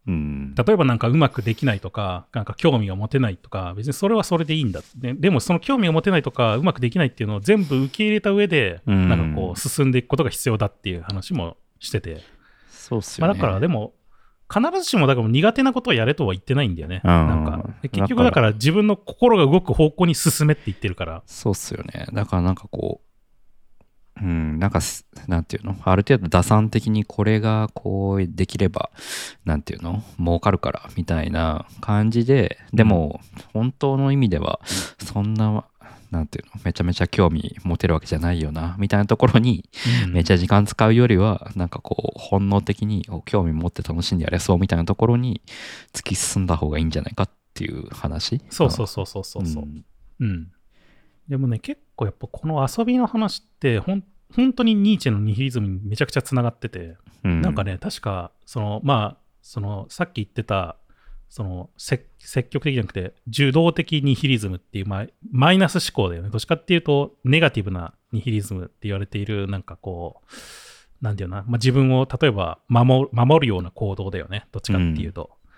[0.08, 4.82] うん、例えばなんかうまくできないとか、なんか興味が持てないとか、別にそれはそれでいいんだ。
[4.96, 12.22] ででもその興味が持てないとか、うまくできないっていうのを全部受け入れた上で、なんかこう進んでいくことが必要だっていう話もしてて。
[12.70, 13.34] そうっすよね。
[13.34, 13.94] まあ、だからでも、
[14.50, 17.02] 必ずしもだから苦手なことをやれとは言ってないんだよね。
[17.04, 21.22] なんか結局だから自分の心が動く方向に進めって言ってるから。
[21.26, 22.08] そうっすよね。
[22.14, 23.02] だからなんかこ
[24.22, 24.80] う、うん、なんか、
[25.28, 25.76] なんていうの？
[25.84, 28.90] ある程度打算的にこれがこうできれば、
[29.46, 30.04] なんていうの？
[30.20, 33.22] 儲かるから、みたいな感じで、でも、
[33.54, 34.60] 本当の意味では、
[35.00, 35.66] そんな、
[36.12, 36.62] なんていうの？
[36.64, 39.70] めちゃめちゃ興味持てるわけじゃないよな、みたいなところに、
[40.10, 45.42] めちゃ時間使うよりは、なんかこう、本能的に興味持って楽しんでやれそうみたいなところに
[45.94, 48.42] 突き進んだ方がいいんじゃないかっていう話？
[48.50, 49.44] そうそうそうそうそう。
[49.44, 49.86] うん、
[50.20, 50.52] うん。
[51.28, 60.78] でもね、結構やっぱこの遊びの話ってほん、本当にニーチェのニヒリズムにめちゃくちゃつながってて、うん、なんかね、確か、その、まあ、その、さっき言ってた、
[61.30, 62.06] その、積
[62.50, 66.30] 極的じゃなくて、受動的ニヒリズムっていう、まあ、マイナス思考だよね。
[66.30, 74.48] どっちかっていうと、ネガティブなニヒリズムって言われている、なんかこう、なんていうな、まあ、自分を例えば守守るような行動だよね。
[74.52, 75.32] どっちかっていうと。
[75.44, 75.50] うん、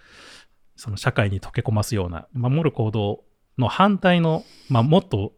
[0.76, 3.24] その社会に溶け込ますような、守る行動
[3.58, 5.34] の反対の、まあ、もっと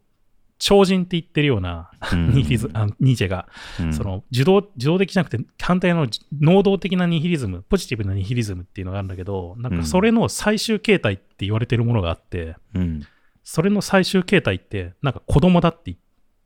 [0.64, 3.48] 超人って言ってるような、ニヒリズあニーチェが、
[3.80, 6.06] うん、その受動受動的じゃなくて反対の
[6.40, 13.04] 能動的なニヒリズムポジティブなニヒリズムっていうのがあるんだけどなんかそれの最終形態って言われてるものがあって、うん、
[13.42, 15.96] それの最終形態ってなんか子供だって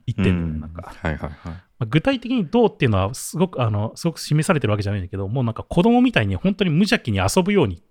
[0.06, 1.52] 言ってるのよ、うん、なんか、はいはいはい。
[1.52, 7.82] まあ、具体的にどうっていうのはすごくあのすごく示されてるわけじゃないんだけどもうなんか子供みたいに本当に無邪気に遊ぶように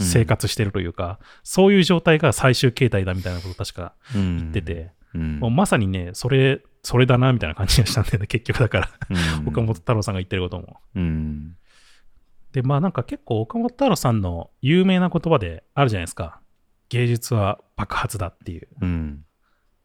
[0.00, 8.90] 生活してるというか、そういう状態が最終形態だみたいなことを確か言ってて、うん、もうまさにね、それ、それだな、みたいな感じがしたんだよね、 結局だから。
[9.46, 10.80] 岡本太郎さんが言ってることも。
[10.94, 11.56] うん、
[12.52, 16.40] で、まあなんか結構岡本太郎さんの有名な言葉であるじゃないですか。
[16.88, 18.68] 芸術は爆発だっていう。
[18.80, 19.24] うん、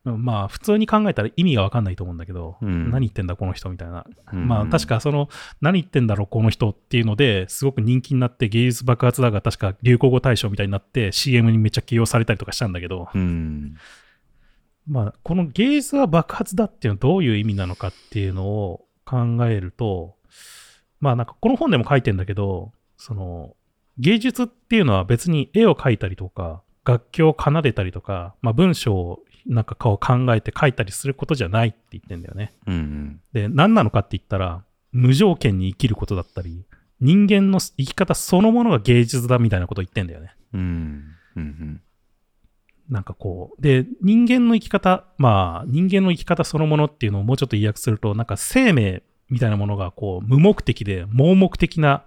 [0.05, 4.05] まあ普通に考えたら意味がわかんないと思うんだけど、うん、何言ってんだこの人みたいな。
[4.31, 5.29] まあ確かその
[5.61, 13.07] 何言ってんだろうこの人っていうのですごく人気になって芸術爆発だが確か流行語大賞みたいになって CM にめっちゃ起用されたりとかしたんだけど、
[14.87, 20.15] まあ、この芸術は爆発だっていうのはどういう意味なのかっていうのを考えると、
[20.99, 23.55] まあなんかこの本でも書いてんだけど、その
[23.97, 29.97] 芸術っていうのは別に絵を描いたりとか、楽器を奏でたりとか、まあ、文章をなんか考
[30.35, 32.53] えて書いたりすることじゃないって言ってんだよね。
[32.67, 36.65] うんうん、で、何なのかって言ったら、無条件に生きることだったり、
[36.99, 40.35] 人間の生き方そのものが芸術だみたいなことを言ってんだよね。
[40.53, 40.61] うん
[41.35, 41.81] うんうん
[42.89, 52.03] なんかこう、で、人間の生き方、まあ、人間の生き方そのものっていうのをもうちょっと意訳すると、なんか生命みたいなものがこう無目的で盲目的な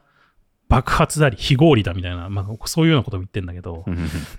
[0.68, 3.84] 爆発だり非合理だみたいな、まあ、そういうようなことを言ってるんだけど、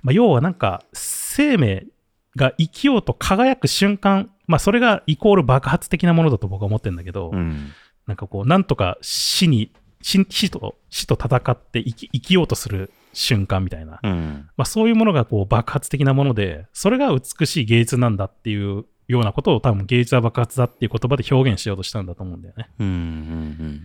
[0.02, 1.88] まあ、要はなんか生命
[2.36, 7.72] が生きようと輝く瞬間、まあ、それがイコール爆発的なものだと僕は思ってるんだけど、うん。
[8.06, 9.72] なんかこう、なんとか死に、
[10.02, 14.50] 死死と、死と戦って生き生きようとする瞬間みたいな、うん。
[14.58, 22.70] まあ、そういうものがこう爆発的なもので、それが美しい芸術なんだっていうようなことを多分芸術は爆発だっていう言葉で表現しようとしたんだと思うんだよね。
[22.80, 23.82] うんうん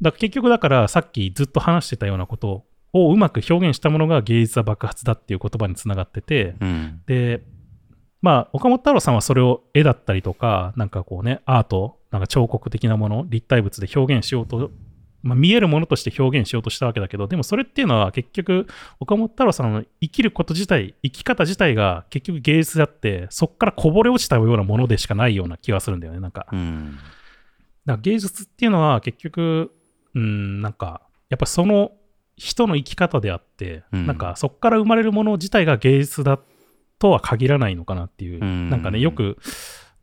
[0.00, 7.02] だから結局だからさっきずっと話してたようなことをうまく表現したものが芸術は爆発だっていう言葉につながってて、うん。
[7.06, 7.42] で、
[8.22, 14.70] まあ、岡本太郎さんはそれを絵だったりとか、なんかこうね、アート、なんか彫刻的なもの、立体物で表現しようと、
[15.28, 18.66] まあ、見えるものとして表現しようとしたわけだけど、でもそれっていうのは結局、
[18.98, 26.46] 岡本太郎さんの生きること自体、生き方自体が結局芸術であって、そこからこぼれ落ちたようなものでしかないような気がするんだよね、なんか。
[26.50, 26.96] うん。
[27.84, 29.70] だから芸術っていうのは結局、
[30.14, 31.92] うん、なんか、やっぱその
[32.36, 34.06] 人の生き方であって、うん。
[34.06, 36.38] なんかそこから生まれるもの自体が芸術だ
[36.98, 38.70] とは限らないのかなっていう、うん。
[38.70, 39.36] なんかね、よく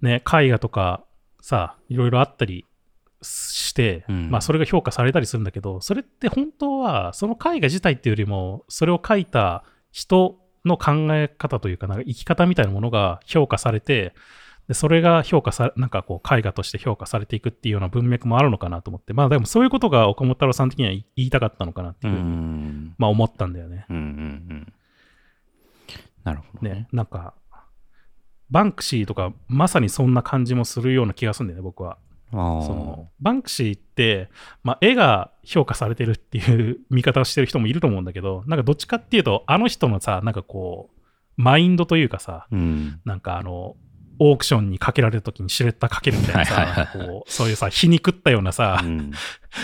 [0.01, 1.03] ね、絵画とか
[1.41, 2.65] さ、いろいろあったり
[3.25, 14.13] して、うんまあそれが評価されたりするんだけど、それって本当はその絵画自体っていうよりも、それを描いた人の考え方というか、なんか生き方みたいなものが評価されて、
[14.67, 23.85] でそれが評価さなんかこう絵画として評価されていくっていうような文脈もあるのかなと思って、まあでもそういうことが岡本太郎さん的には言いたかったのかなってういうふうに、んまあ思ったんだよね。
[23.89, 24.73] うんうん
[26.23, 26.87] なるほどねね。
[26.91, 27.35] なんか、
[28.49, 31.97] バンクシーとかまさにそんな感じもするような気がするんだよね、僕は。
[32.31, 34.29] そのバンクシーって、
[34.63, 41.01] まあ、絵が評価されてるっていう見方をしてる人もいると思うんだけど、なんかどっちかっていうと、あの人のさ、なんかこう、
[41.37, 42.99] マインドというかさ、うん。
[43.05, 43.75] なんかあの、
[44.19, 49.11] オークションにかけられるときにシュレッダーかけるみたいなさ、こうそういうさ、皮肉ったようなさ、うん。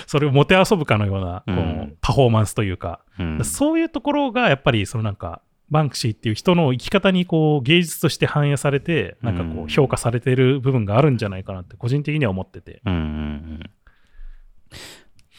[0.08, 1.98] それをもてあそぶかのような、こううん。
[2.02, 3.46] パフォーマンスというか、うん。
[3.46, 5.42] そういうところがやっぱりそのなんか
[5.72, 12.82] バンクシーっていう人の生き方にこう芸術として反映されてなんかこう評価されてる部分があるんじゃないかなって個人的には思ってて。
[12.86, 13.70] うんうんうん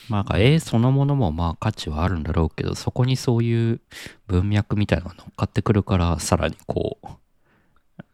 [0.08, 3.80] まあ絵そのものもまあ価値はあるんだろうけどそこにそういう
[4.26, 7.08] 文脈みたいなのが乗っかってくるからさらにこう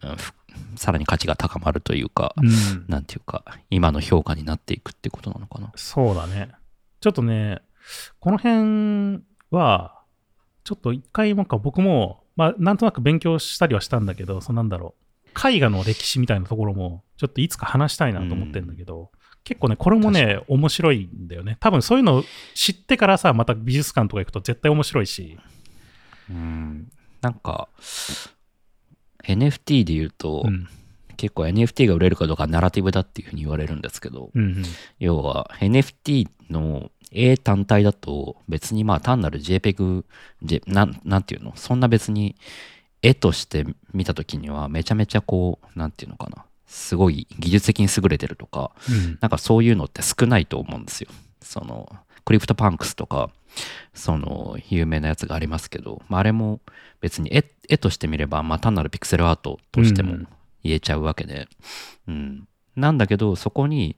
[0.07, 0.35] うんふ
[0.77, 5.73] さらに価値が高まるというか、うんなんていうか今の評価になっていくってことなのかな。
[5.77, 6.51] そうだね。
[7.01, 7.63] ちょっとね、
[8.19, 9.98] この辺は、
[10.69, 14.95] ちょっと一回なんか僕も、まあなんとなく勉強したりはしたんだけど、そのなんだろ
[15.35, 19.11] う、絵画の歴史みたいなところも、ちょっといつか話したいなと思ってるんだけど、
[19.45, 21.57] 結構ね、これもね、面白いんだよね。
[21.59, 22.23] 多分そういうの
[22.55, 25.39] 知ってからさ、また美術館とか行くと絶対面白いし。
[26.29, 26.93] うん
[27.23, 27.69] なんか
[29.25, 30.69] NFT で言うと、うん。
[31.19, 34.63] 結構 NFT が売れるかどうかはナラティブだっていうふうに言われるんですけど、うんうん。
[34.99, 40.05] 要は NFT の A 単体だと別にまあ単なる JPEG、
[40.43, 41.53] J、なんなんていうの？
[41.57, 42.37] そんな別に
[43.03, 46.45] 絵として見た時にはめちゃめちゃこうなんていうのかな？
[46.67, 51.11] すごい技術的に優れてるとかうんなんかそういうのって少ないと思うんですよ。
[51.43, 51.89] その
[52.25, 53.31] CryptoPunks とか
[53.95, 56.61] その有名なやつがありますけど、まあ、あれも
[57.01, 60.29] 別に絵絵として見ればまあ単なるピクセルアートとしてもうん
[60.63, 61.49] 言えちゃうわけで、
[62.07, 63.97] うん、なんだけどそこに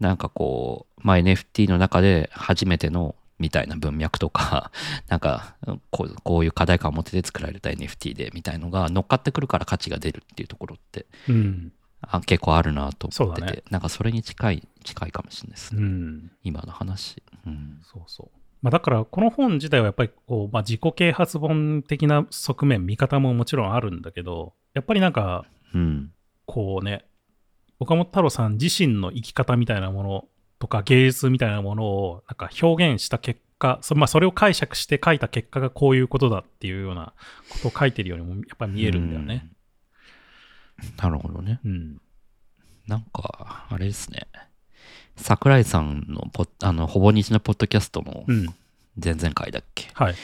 [0.00, 4.70] なんかこう、まあ、NFT の中で初めてのみたいな文脈とか
[5.08, 5.56] なんか
[5.90, 11.72] こうこういう課題感を持ってて作られた NFT でみたいのが乗っかってくるから価値が出るっていうところってうん。
[12.04, 16.30] あ結構あるなと思ってて、ねなんかそれに近い近いかもしれないですね、うん。
[16.42, 18.38] 今の話、うん、そうそう。
[18.62, 25.44] まあ、だから、この本自体はやっぱりこう、まあ、自己啓発本的な側面、見方ももちろんあるんだけど、やっぱりなんか、
[25.74, 26.12] うん
[26.44, 27.04] こうね、
[27.78, 30.24] 岡本太郎さん自身の生き方みたいなもの
[30.58, 37.14] とか芸術みたいなものをなんか表現した結果、そ,、まあ、それを解釈して書いた結果がこういうことだっていうような
[37.48, 39.44] ことを書いてるようにもやっぱり見えるんだよね。
[39.46, 39.56] うん
[40.96, 42.00] なるほどねうん。
[42.86, 44.26] なんかあれですね
[45.16, 48.46] 桜井さんのポッあのほぼ日のポッドキャストのうん。
[49.02, 50.14] 前々回だっけ、はい。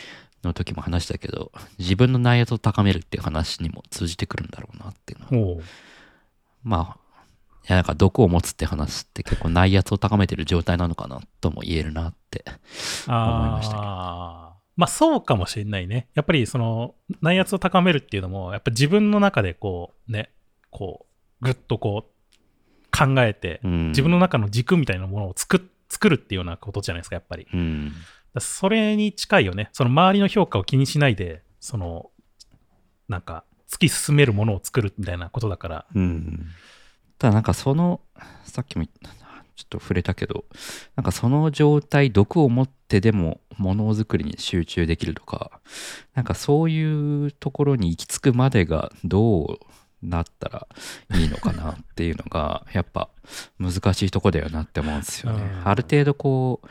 [0.44, 5.62] の時も話したけど自分の内圧を高めるっていう話にも通じてくるんだろうなっていうのは
[6.62, 7.08] まあ
[7.64, 12.44] いやなんか毒を持つって話って結構内圧を高めてる状態なのかなとも言えるなって
[13.06, 14.58] 思いましたけど。
[14.78, 16.06] まあそうかもしれないね。
[16.14, 20.30] やっぱりその内圧を高めるっていうのも、やっぱ自分の中でこうね、
[20.70, 21.04] こ
[21.42, 27.48] う、ぐっとこう考えて、うん自分の中の軸みたいなものを作っ作るっていうようなことじゃないですか、やっぱり。
[27.52, 27.92] うんら
[28.38, 29.70] それに近いよね。
[29.72, 32.10] その周りの評価を気にしないで、その、
[33.08, 35.86] なんか、突き進めるものを作るみたいなことだから。
[35.94, 36.46] うん
[37.18, 38.00] ただなんかその
[38.44, 39.18] さっきも言った
[39.56, 40.44] ちょっと触れたけど
[40.94, 45.60] なんかその状態毒を持ってでもものづくりに集中できるとか
[46.14, 49.58] なんかそういうところに行き着くまでがどう
[50.00, 50.68] なったら
[51.16, 53.08] いいのかなっていうのがやっぱ
[53.58, 55.42] 難しいとこだよなって思うんですよね。
[55.42, 56.70] うんある程度こううん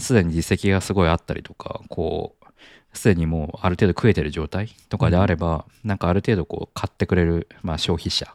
[0.00, 2.44] すでに実績がすごいあったりとかこう
[2.92, 8.34] すでにもうある程度食えてる状態とかであれば、なんかある程度こう買ってくれる、まあ、消費者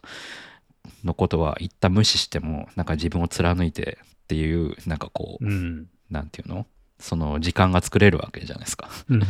[1.02, 5.86] のことは一旦無視してもなんか自分を貫いてっていうなんかこう、うん。
[6.10, 6.66] なんていうの？
[7.00, 8.88] その時間が作れるわけじゃないですか。
[9.08, 9.22] うん。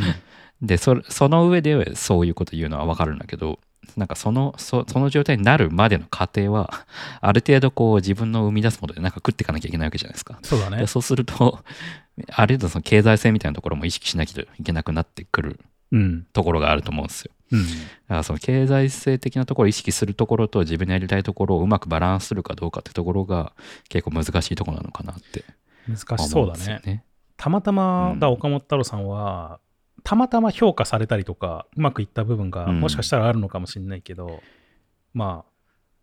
[0.61, 3.59] でそその上でそういうこと言うのは分かるんだけど
[3.97, 6.70] なんかそのそその状態になるまでの過程は
[7.20, 10.39] ある程度こう自分の生み出すものでなんか食っていかなきゃいけないわけじゃないですか。
[10.43, 10.87] そうだねで。
[10.87, 11.61] そうすると
[12.32, 15.61] ある程度その経済性みたいなところも意識しなきゃいけなくなってくる
[15.93, 16.26] うん。
[16.32, 17.30] ところがあると思うんですよ。
[17.53, 17.62] うん。
[17.62, 17.74] だか
[18.09, 23.53] らその経済性的なところを意識するところと自分のやりたいところをうまくバランスするかどうかってところが
[23.89, 25.45] 結構難しいところなのかなって
[25.89, 27.05] 難し思そううんだね。
[27.37, 29.59] たまたま、うんだ岡本太郎さんは、
[30.05, 34.43] たまたま評価されたりとか、うまくいった部分がうんもしかしたらあるのかもしれないけど、
[35.15, 35.51] まあ、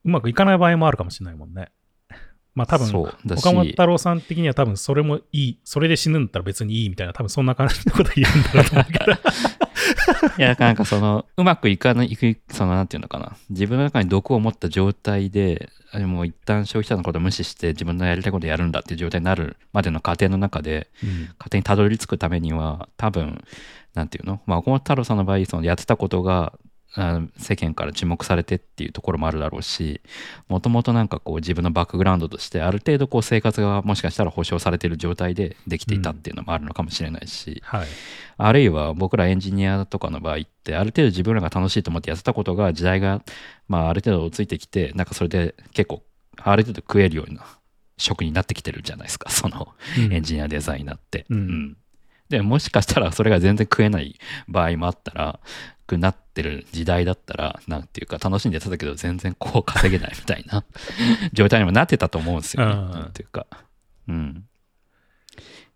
[0.03, 1.71] うまくいかない場合もあるかもしれないもんね。
[2.55, 9.11] まあ多分、岡本太郎さん的には多分それもいい、それで死ぬんだったら別にいいみたいな、多分そんな感じのこと言うんだろうと思うけど。
[10.37, 13.37] いや、なんかその、うまくいかない、いく、その、なんていうのかな。
[13.49, 15.69] 自分の中に毒を持った状態で
[15.99, 20.87] もう一旦消費者のことを無視して自分のやりたいことをやるんだっていう状態になるまでの過程の中で、
[21.37, 23.43] 過程にたどり着くためには、多分、
[23.93, 24.39] なんていうの？
[24.45, 26.59] まあ、岡本太郎さんの場合、そのやってたことが、あ
[27.37, 30.01] 世間から注目されてっていうところもあるだろうし
[30.49, 37.87] もともとなんかこう自分のバックグラウンドとしてある程度こう生活がもしかしたら保障されている状態でできていたっていうのもあるのかもしれないし、はい。
[38.37, 43.21] あるいは僕らエンジニアとかの場合ってある程度自分らが楽しいと思ってやってたことが時代が
[43.67, 46.03] まあある程度ついてきてなんかそれで結構
[46.37, 47.45] ある程度食えるような
[47.97, 51.25] 職になってきてるじゃないですかそのエンジニアデザイナーって。
[51.29, 51.77] うん
[52.31, 54.17] でもしかしたらそれが全然食えない
[54.47, 55.39] 場合もあったら
[55.91, 60.63] くなってる時代だったらなんていうか楽しんでたけど全然こう稼げないみたいな
[61.33, 62.71] 状態にもなってたと思うんですよね。
[62.71, 63.45] うんなんていうか。
[64.07, 64.45] うん。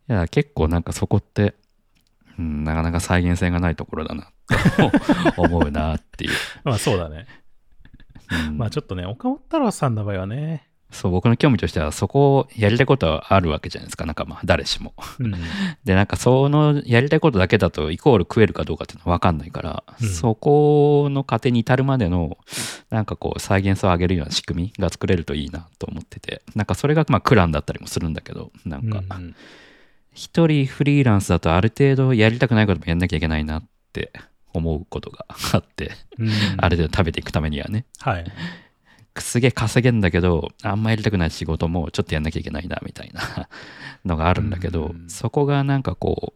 [0.10, 1.56] いや結構なんかそこって、
[2.40, 6.32] うん、なかなか再現性がないところだなって思うなっていう。
[6.64, 7.28] まあそうだね。
[8.48, 14.94] うんまあちょっとね、岡本太郎さんの場合はね、そう僕の興味としてはそこをやりたいことはあるわけじゃないですかなんかまあ誰しも。
[15.20, 15.34] うん。
[15.84, 22.38] でなんかそのやりたいことだけだとイコール食えるかどうかっていうのは分かんないから、うんそこの過程に至るまでの
[22.90, 29.36] なんかこう再現性を上げるような仕組みが作れるといいなと思っててなんかそれがまあクランだったりもするんだけどなんかうん
[30.14, 34.14] 一人フリーランスだとある程度やりたくないこともやんなきゃいけないなって
[34.54, 38.26] 思うことがあって、うんある程度食べていくためにはねはい。
[39.22, 43.50] すげえ稼げんだけどあんまやりたくない仕事もちょっとやんなきゃいけないなみたいな
[44.06, 46.34] のがあるんだけど、うんそこがなんかこ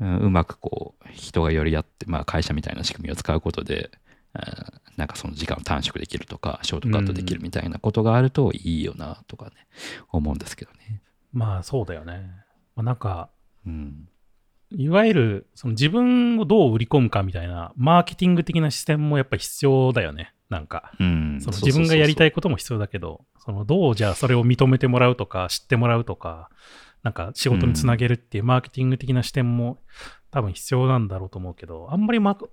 [0.00, 3.90] う、うんうまくこう人が寄り合って、まあ、会社みたいな仕組みを使うことで、
[4.34, 9.52] うんなんかその時間を短縮できるとかショートカットできるみたいなことがあるといいよなとかね
[10.10, 11.00] 思うんですけどね。
[11.32, 12.30] まあそうだよね。
[12.76, 13.30] まあ、なんか、
[13.66, 14.08] うん
[14.72, 20.32] いわゆるその自分をどう売り込むかみたいなマーケティング的な視点もやっぱり必要だよね。
[20.50, 20.92] なんか。
[21.00, 26.50] うんその自分がやりたいいことも必要だけど、そのどうじゃあそれを認めてもらうとか、知ってもらうとか、
[27.02, 29.78] なんか仕事につなげるっていうマーケティング的な視点も
[30.30, 32.50] 多分必要なんだろうと思うけど、あんまりま、そう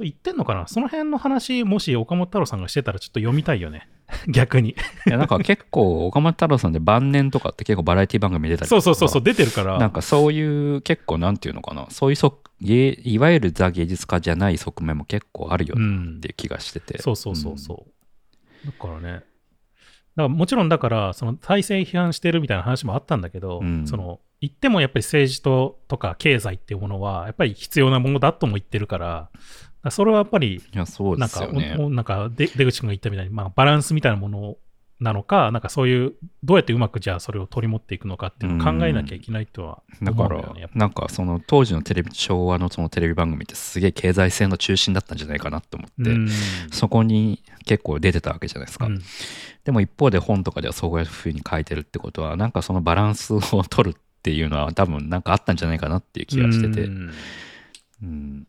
[0.00, 0.66] 言ってんのかな？
[0.66, 3.88] その辺の話、もし岡本太郎さんがしてたらちょっと読みたいよね。
[4.28, 4.70] 逆に。
[4.70, 4.74] い
[5.06, 9.78] やなんか結構岡本太郎さんで晩年とかって結構バラエティ番組出たりとかそうそうそうそう、出てるから。
[9.78, 11.86] なんかそういう結構なんていうのかな？
[11.90, 17.86] そういうそ芸いわゆるザ芸術家じゃない側面も結構あるよっていう気がしてて、そうそうそうそ
[18.64, 18.66] う。
[18.66, 19.24] だからね。
[20.20, 23.86] だからもちろんだから、その体制批判してるみたいな話もあったんだけど、うん。
[23.86, 29.30] その言ってもやっぱり政治ととか経済っていうものはやっぱり必要なものだとも言ってるから、だか
[29.84, 30.62] らそれはやっぱり
[31.18, 31.46] なんか、
[31.90, 34.56] なんかで出口君が言ったみたいに、まあ、バランスみたいなもの
[35.00, 36.12] なのか、なんかそういう、
[36.44, 40.60] どうやってうまくじゃあそれを取り持っていくのかっていうのを考えなきゃいけないとはだから思うよね。
[40.60, 46.28] やっぱなんかその当時のテレビ昭和のそのテレビ番組ってすげえ経済性の中心だったんじゃないかなと思って、うん。
[46.70, 49.00] そこに結構出てたわけじゃないですか、うん。
[49.64, 57.10] でも一方で本とかではそういうふうに書いてるってことはなんかそのバランスを取るっていうのは多分なんかあったんじゃないかなっていう気がしてて、うん。
[58.02, 58.46] うん。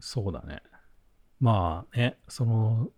[0.00, 0.62] そうだね。
[1.38, 2.88] まあね、その、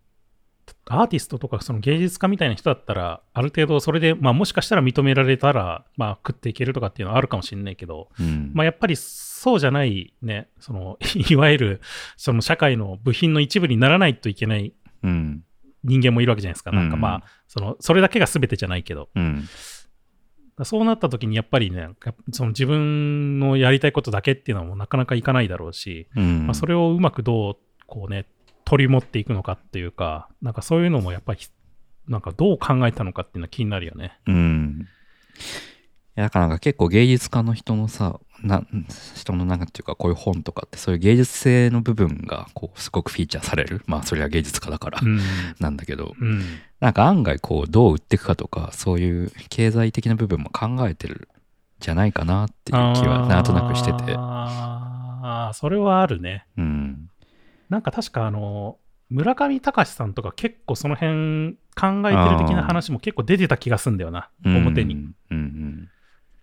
[0.87, 8.51] アーティストとかその芸術家みたいな人だったら、ある程度それで、まあもしかしたら認められたら、まあ食っていけるとかっていうのはあるかもしれないけど、うん。
[8.55, 10.99] まあやっぱりそうじゃないね、その、
[11.31, 11.81] いわゆる
[12.17, 15.45] その社会の部品の一部にならないといけないうん。
[15.85, 16.73] 人間もいるわけじゃないですか。
[16.73, 17.01] なんかうん。
[17.01, 19.45] まあ、その、それだけが全てじゃないけど、うん。
[20.57, 21.91] だそうなった時にやっぱりね、
[22.33, 26.47] その自分のやりたいことだけっていうのはもうなかなかいかないだろうし、うん。
[26.47, 27.57] まあ、それをうまくどう
[27.87, 28.27] こうね、
[28.65, 31.41] 取り持っていくのかっていうか、なんかそういうのもやっぱり、
[32.09, 34.19] なんかどう考えたのかっていうのは気になるよね。
[34.27, 34.87] うん。
[36.17, 38.62] いやだからなんか結構芸術家の人のさ、な
[39.17, 43.83] 人のなんかっていうかこういう本とかってそういう芸術性の部分がこうすごくフィーチャーされる。
[43.87, 45.19] まあそれは芸術家だからうん。
[45.59, 46.43] なんだけど、うん。
[46.79, 51.21] なんか案外こうどう売っていくかとかそういう経済的な部分も考えてるん
[51.81, 54.15] じゃないかなっていう気はなんとなくしてて。
[54.17, 56.47] ああ、それはあるね。
[56.57, 57.11] うん。
[57.69, 58.79] なんか確かあの、
[59.11, 64.95] 村上隆さんとか結構その辺考えてる的な話も結構出てた気がすんだよな、表に。
[64.95, 65.89] うんうん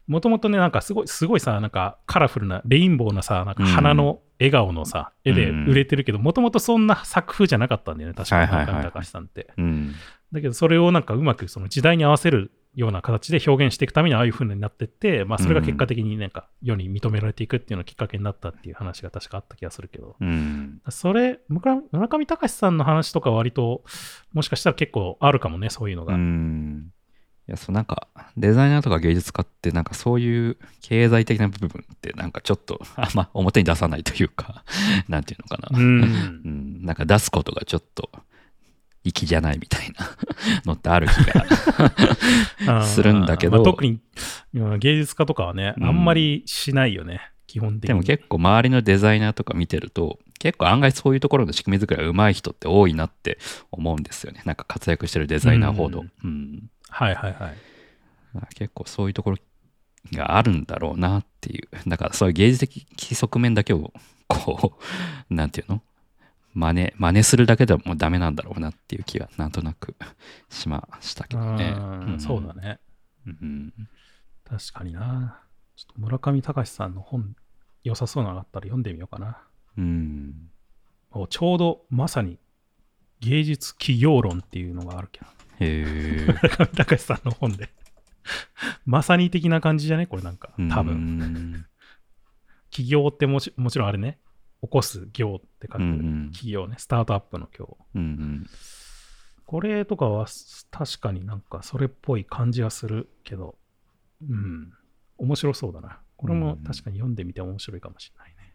[0.08, 9.54] もともとね、なんかすごい、すごいさ、なんかカラフルな、レインボーなさ、なんか花の笑顔のさ、絵で売れてるけど、もともとそんな作風じゃなかったんだよね、確かに村上隆さんって。
[9.58, 9.64] うん。
[9.64, 9.96] うん。
[10.34, 20.82] だけど、それをなんかうまくその時代に合わせるような形で表現していくためにああいう風になってって、まあそれが結果的になんか世に認められていくっていうのがきっかけになったっていう話が確かあった気がするけど、うん。
[20.90, 23.84] それ、村上隆さんの話とかは割と、
[24.34, 26.14] もしかしたら結構あるかもね、そういうのが。
[26.14, 26.92] うん。
[27.48, 28.08] いや、そうなんか、
[28.38, 34.64] デザイナーとか芸術家って、なんかそういう経済的な部分って、なんかちょっと、あんま表に出さないというか、
[35.10, 35.78] なんていうのかな。
[35.78, 36.04] うん
[36.46, 38.10] うん、なんか出すことがちょっと、
[39.04, 40.10] 粋じゃないみたいな
[40.66, 41.12] のってある気
[42.68, 42.84] が。
[42.86, 44.00] するんだけどまあ特に
[44.54, 47.88] うん芸術家とかはね、うんあんまりしないよね、基本的に。
[47.90, 53.38] でも結構周りのデザイナーとか見てると、結構案外そういうところの仕組み作りが上手い人って多いなって
[53.72, 54.42] 思うんですよね。
[54.46, 56.06] なんか活躍してるデザイナーほど。
[56.24, 57.58] うんはいはいはい。
[58.34, 59.38] まあ結構そういうところ
[60.14, 61.68] があるんだろうなっていう。
[61.88, 63.94] だからそういう芸術的側面だけを、
[64.28, 64.78] こ
[65.30, 65.82] う、なんていうの？
[66.54, 69.96] 真似、真似するだけではもうダメなんだろうなっていう気がなんとなく
[70.50, 71.74] しましたけどね。
[71.76, 71.80] う
[72.16, 72.80] んそうだね。
[73.26, 73.74] うん。
[74.44, 75.42] 確かにな。
[75.76, 77.36] ちょっと村上隆さんの本、
[77.84, 79.42] 良さそうなのがあったら読んでみようかな。
[79.78, 80.50] うん。
[81.12, 82.38] おちょうどまさに
[83.20, 85.28] 芸術企業論っていうのがあるけど、
[85.60, 86.26] へえ。
[86.26, 87.70] 村上隆さんの本で。
[88.86, 90.06] まさに的な感じじゃね？
[90.06, 91.18] これなんか、多分。
[91.18, 91.66] 分。
[92.70, 94.20] 企業ってもちもちろんあれね、
[94.62, 97.78] 起こす業って書くうんうん企業ね、スタートアップの業。
[97.96, 98.48] うんうん。
[99.46, 100.28] これとかは
[100.70, 103.56] 確かになんかそれっぽい感じがするけど、
[104.30, 104.72] うん、
[105.18, 106.00] 面白そうだな。
[106.16, 108.54] これも確かに読んでみて面白いかもしれないね。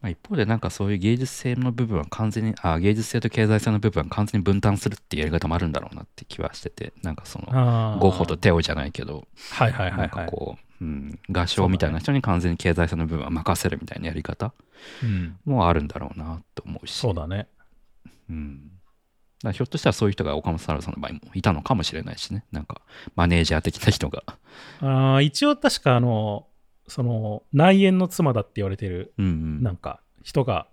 [0.00, 10.26] まあ一方でなんかそういう芸術性の部分は完全に、あ芸術性と経済性の部分は完全に分担するっていうやり方もあるんだろうなって気はしてて、なんかその、ゴッホとテオじゃないけど、はいはいはないんはい。
[10.26, 14.52] かこう、うん、合唱みたいな人に完全に経済性の部分は任せるみたいなやり方
[15.02, 16.92] うん、もあるんだろうなと思うし。
[16.94, 17.48] そうだね。
[18.28, 18.70] うん。
[19.42, 22.44] だひょっとしたらそういう人が岡本太郎さんの場合もいたのかもしれないしね。
[22.52, 22.80] なんか、
[23.14, 24.22] マネージャー的な人が。
[24.80, 26.46] あー一応確かあの、
[26.86, 29.62] その内縁の妻だって言われてるうんうん。
[29.62, 30.66] なんか人が、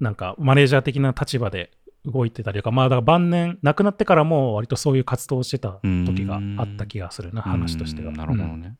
[0.00, 1.70] なんかマネージャー的な立場で
[2.04, 8.08] 動いてたりとか、まあだから晩年、亡くなってからも割とそういう活動をしてた時があった気がするな、話としては。
[8.08, 8.76] うんなるほどうんね。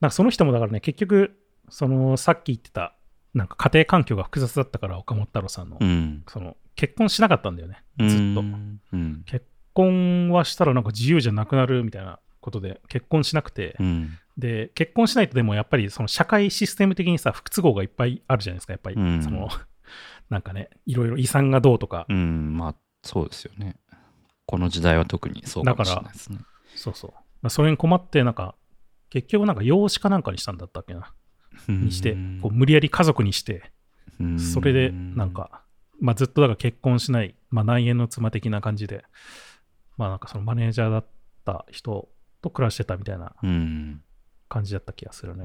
[0.00, 1.38] なんかその人もだからね、結局、
[1.68, 2.94] そのさっき言ってた、
[3.32, 6.24] なんか家庭環境が複雑だったから、岡本太郎さんの、うん。
[6.28, 8.40] その結婚しなかったんだよね、ずっと。
[8.40, 8.80] うん。
[8.92, 9.22] うん。
[9.26, 14.18] 結婚はしたらなんか自由じゃなくなるみたいなことで、結婚しなくて、うん。
[14.36, 18.96] で、結婚しないとでもやっぱりその社会システム的にさ、不都合がいっぱいあるじゃないですか、やっぱり。
[18.96, 19.48] うんその、
[20.30, 22.56] なんかね、いろいろ遺産がどうとか、うん。
[22.56, 23.76] まあ、そうですよね。
[24.46, 26.38] この時代は特にそうかもしれないですね。
[26.74, 27.10] そうそう。
[27.42, 28.54] まあ、それに困って、なんか、
[29.14, 31.14] 結局なんか養子かなんかにしたんだったっけな。
[31.68, 33.70] にして、こう無理やり家族にして、
[34.20, 35.62] うんそれでなん、か、
[36.00, 39.04] まあずっとだから結婚しない、まあ内縁の妻的な感じで、
[39.96, 41.06] まあなんかそのマネージャーだっ
[41.44, 42.08] た人
[42.42, 44.02] と暮らしてたみたいなうん。
[44.48, 45.44] 感じだった気がするね。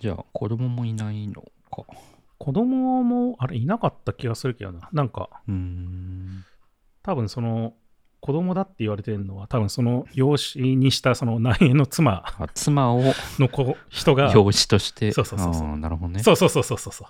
[0.00, 1.84] じゃあ、子供もいないのか。
[2.38, 4.88] 子供も、あれ、いなかった気がするけどな。
[4.92, 6.44] なんか、うん。
[7.02, 7.74] 多分その、
[8.26, 13.02] 子供だって言われてるのは、多分その養子にしたその内縁の妻あ妻を
[13.38, 15.12] の子人が、表紙として。
[15.12, 16.24] そうそうそうそうなるほどね。
[16.24, 17.08] そうそうそうそうそうそう。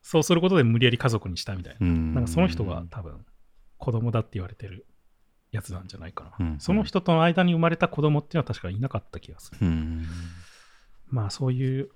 [0.00, 1.86] そうすることで無理やり家族にしたみたいな。
[1.86, 2.14] うん。
[2.14, 3.26] なんかその人が多分
[3.76, 4.86] 子供だって言われてる
[5.52, 6.46] やつなんじゃないかな。
[6.46, 9.58] うんその人との間に生まれた子供っていうのは確かいなかった気がする。
[9.60, 10.06] うん。
[11.08, 11.90] まあそういう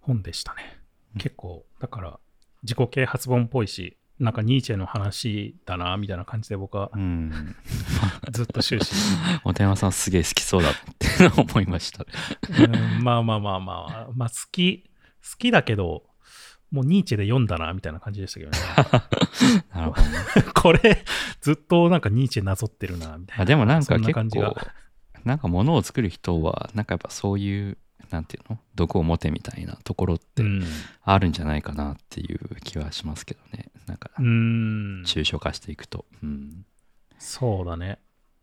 [0.00, 0.78] 本でしたね。
[1.14, 2.18] うん結構、だから
[2.64, 7.56] 自己啓発本っぽいし、なんかニーチェの話だな、みたいな感じで僕はうん。
[8.30, 8.94] ずっと終始。
[9.42, 11.08] 本山さんすげえ好きそうだって
[11.40, 12.06] 思いました
[13.02, 14.84] まあまあまあまあ、まあ好き、
[15.28, 16.04] 好きだけど、
[16.70, 18.58] もうニーチェで読んだな、みたいな感じでしたけどね。
[19.74, 20.18] なるほどね。
[20.54, 21.04] これ、
[21.40, 23.42] ずっとなんかニーチェなぞってるな、みたいな。
[23.42, 24.56] あでもなんかそんな結構、
[25.24, 27.78] なんか物を作る人はなんかやっぱそういう
[28.10, 28.58] なんていうの？
[28.74, 30.62] 毒を持てみたいなところってうん。
[31.02, 35.02] あるんじゃないかなっていう気はしますけどねなんかうん。
[35.06, 36.66] 抽象化していくとうん
[37.18, 38.00] そうだね。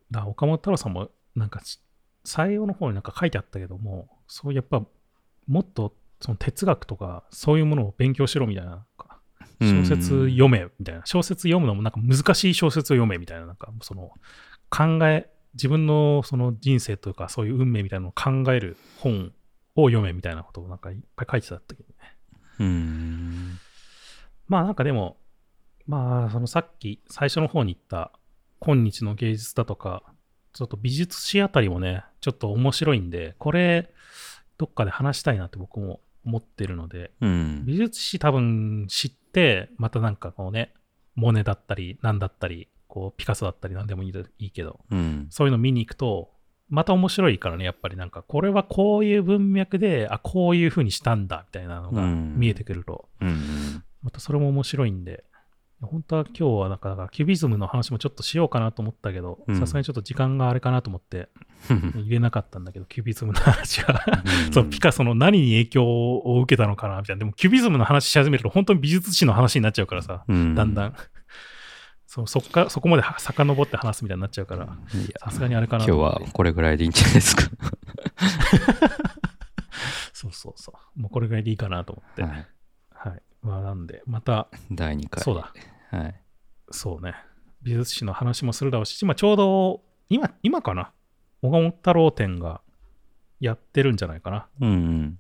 [0.09, 1.79] だ岡本太郎さんも、なんかし、
[2.25, 4.81] 最後の方になんか書いてあったけども、そうやっぱ、
[5.47, 8.85] もっとその哲学とか、そういうものを勉強しろみたいな、
[9.61, 14.11] 小説読めみたいな、小説読むのもなんか難しい小説を読めみたいな、なんかその
[14.69, 19.31] 考え、自分のその人生というか、そういう運命みたいなのを考える本
[19.75, 21.95] を読めみたいなことをなんかいっぱい書いてたったけどね。
[22.59, 23.59] うん。
[24.47, 25.17] まあなんかでも、
[25.87, 28.11] まあそのさっき最初の方に言った
[28.59, 30.03] 今日の芸術だとか、
[30.53, 33.91] ちょっと美術史あたりもね、ちょっと面白いんで、これ
[34.57, 37.63] どっかで話したいなって僕も思ってるので、うん。
[37.65, 40.73] 美術史多分知って、またなんかこうね、
[41.15, 45.27] モネだったり、なんだったり、こうピカソだったりなんでもいいでいいけど、うん。
[45.29, 46.31] そういうの見に行くと、
[46.71, 52.39] また面白いからね、やっぱりなんか、これはこういう文脈で、あ、こういう風にしたんだ、みたいなのがうん。
[52.39, 55.23] 見えてくると、うんまたそれも面白いんで、
[55.81, 59.59] 本当は今日はなんか、キュビズムの話もちょっとしようかなと思ったけどう、ん。
[59.59, 61.29] さすがにちょっと時間があれかなと思って
[61.69, 64.03] うん入れなかったんだけど、キュビズムの話は。
[64.47, 64.53] うん。
[64.53, 67.19] そのピカソの何に影響を受けたのかなみたいな。
[67.19, 70.55] でも、キュビズムの話し始めると、本当に美術史の話になっちゃうからさ、うん。
[70.55, 70.93] だんだん。
[72.11, 74.67] そうそっかそこまでは遡って話すみたいになっちゃうから、
[75.23, 77.43] さすがにあれかな今日はこれぐらいでいいんじゃないですか。
[80.11, 80.99] そうそうそう。
[80.99, 82.23] もうこれぐらいでいいかなと思って。
[82.23, 82.47] はい
[82.89, 83.21] はい。
[83.41, 85.23] まあ、なんで、また、第2回。
[85.23, 85.53] そうだ。
[85.89, 86.21] はい。
[86.69, 87.15] そうね。
[87.61, 90.91] 美術史の話もするだろうし、今ちょうど、今、今かな？
[91.41, 92.59] 岡本太郎展が
[93.39, 94.49] やってるんじゃないかな。
[94.59, 95.19] うんうん。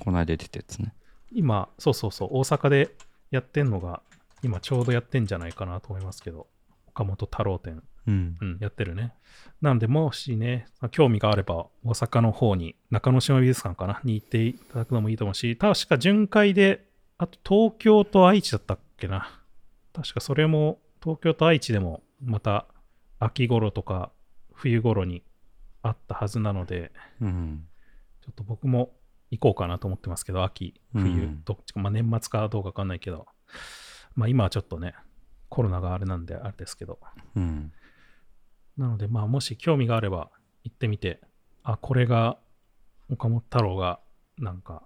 [0.00, 0.92] この間出てたやつね。
[1.30, 2.96] 今、そうそうそう、大阪で
[3.30, 4.02] やってんのが、
[4.42, 6.46] 今ちょうどやってんじゃないかなと思いますけど、
[6.88, 9.14] 岡本太郎展、うんうん、やってるね。
[9.60, 16.86] なので、もしね、興味があれば、大阪の方に、中之島美術館かな、に行っていただくのもいいと思うし、確か巡回で、
[17.18, 19.40] あと東京と愛知だったっけな。
[19.92, 22.66] 確かそれも、東京と愛知でも、また
[23.18, 24.12] 秋頃とか
[24.52, 25.22] 冬頃に
[25.82, 27.66] あったはずなので、うん。
[28.22, 28.92] ちょっと僕も
[29.30, 33.26] 行こうかなと思ってますけど、秋、冬、うんどっちか、まあ年末かどうかわかんないけど、
[34.14, 34.94] まあ今はちょっとね、
[35.48, 36.98] コロナがあれなんであれですけど、
[37.36, 37.72] うん。
[38.76, 40.30] なのでまあもし興味があれば
[40.64, 41.20] 行ってみて、
[41.62, 42.38] あ、これが
[43.10, 44.00] 岡本太郎が
[44.38, 44.82] なんか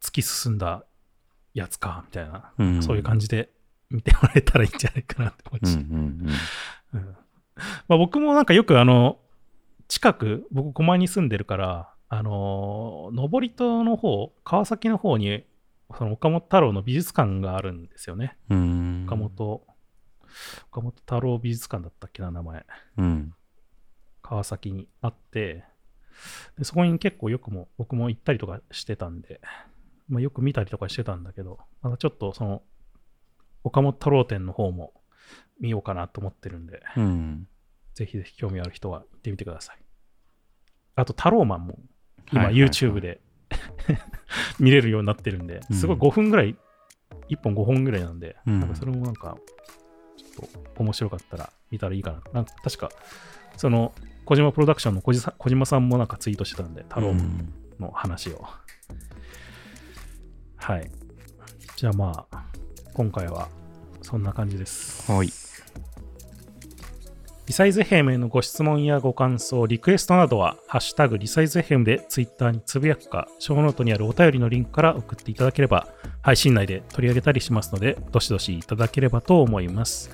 [0.00, 0.84] 突き進んだ
[1.54, 3.50] やつか、みたいな、うんそういう感じで
[3.90, 7.02] 見てもらえたらいいんじゃないかなって思いました。
[7.88, 9.18] まあ、僕もなんかよくあの、
[9.88, 15.44] 近く、僕、狛江に住んでるから、あのー登戸の方、川崎の方に、
[15.96, 18.36] その岡本太郎の美術館があるんですよね。
[19.06, 19.66] 岡本、
[20.70, 22.66] 岡本太郎美術館だったっけな、名前。
[22.98, 23.34] うん。
[24.22, 25.64] 川崎にあって、
[26.58, 29.40] でそこに結構よくも、僕も行ったりとかしてたんで、
[30.08, 32.62] まあ、よく見たりとかしてたんだけど、またちょっとその、
[33.64, 34.92] 岡本太郎展の方も
[35.60, 37.48] 見ようかなと思ってるんで、うん。
[37.94, 39.78] ぜひぜひ興味ある人は行ってみてください。
[40.94, 41.78] あと、タローマンも
[42.32, 43.20] 今 YouTube で
[44.58, 46.56] 見れるようになってるんで、すごいうん5分ぐらい、
[47.28, 49.36] 1本5本ぐらいなんで、うんなんかそれもなんか、
[50.16, 52.22] ちょっと面白かったら見たらいいかな。
[52.32, 52.90] なんか確か、
[53.56, 53.92] その、
[54.24, 58.46] 小島プロダクションの小島さん小島さんもなんかツイートしてたんで、タローマンの話を。
[60.56, 60.90] はい。
[61.76, 62.44] じゃあまあ、
[62.94, 63.48] 今回は
[64.02, 65.10] そんな感じです。
[65.10, 65.28] はい。
[67.44, 75.88] リサイズ FM へのご質問やご感想、リクエストなどは、ハッシュタグリサイズ FM でツイッターにつぶやくか、ショーノートにあるお便りのリンクから送っていただければ、
[76.22, 80.10] 配信内で取り上げたりしますので、どしどしいただければと思います。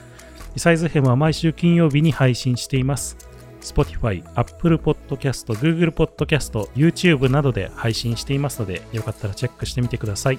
[0.55, 3.17] リサイズ FM は毎週金曜日に配信しています。
[3.61, 10.39] Spotify、Apple Podcast、Google Podcast、YouTube などで配信していますので、よかったらチェックしてみてください。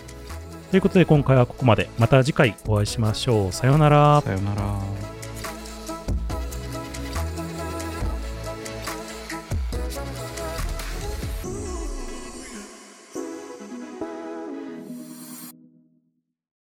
[0.72, 1.88] ということで今回はここまで。
[2.00, 3.52] また次回お会いしましょう。
[3.52, 4.22] さようなら。
[4.22, 5.19] さようなら。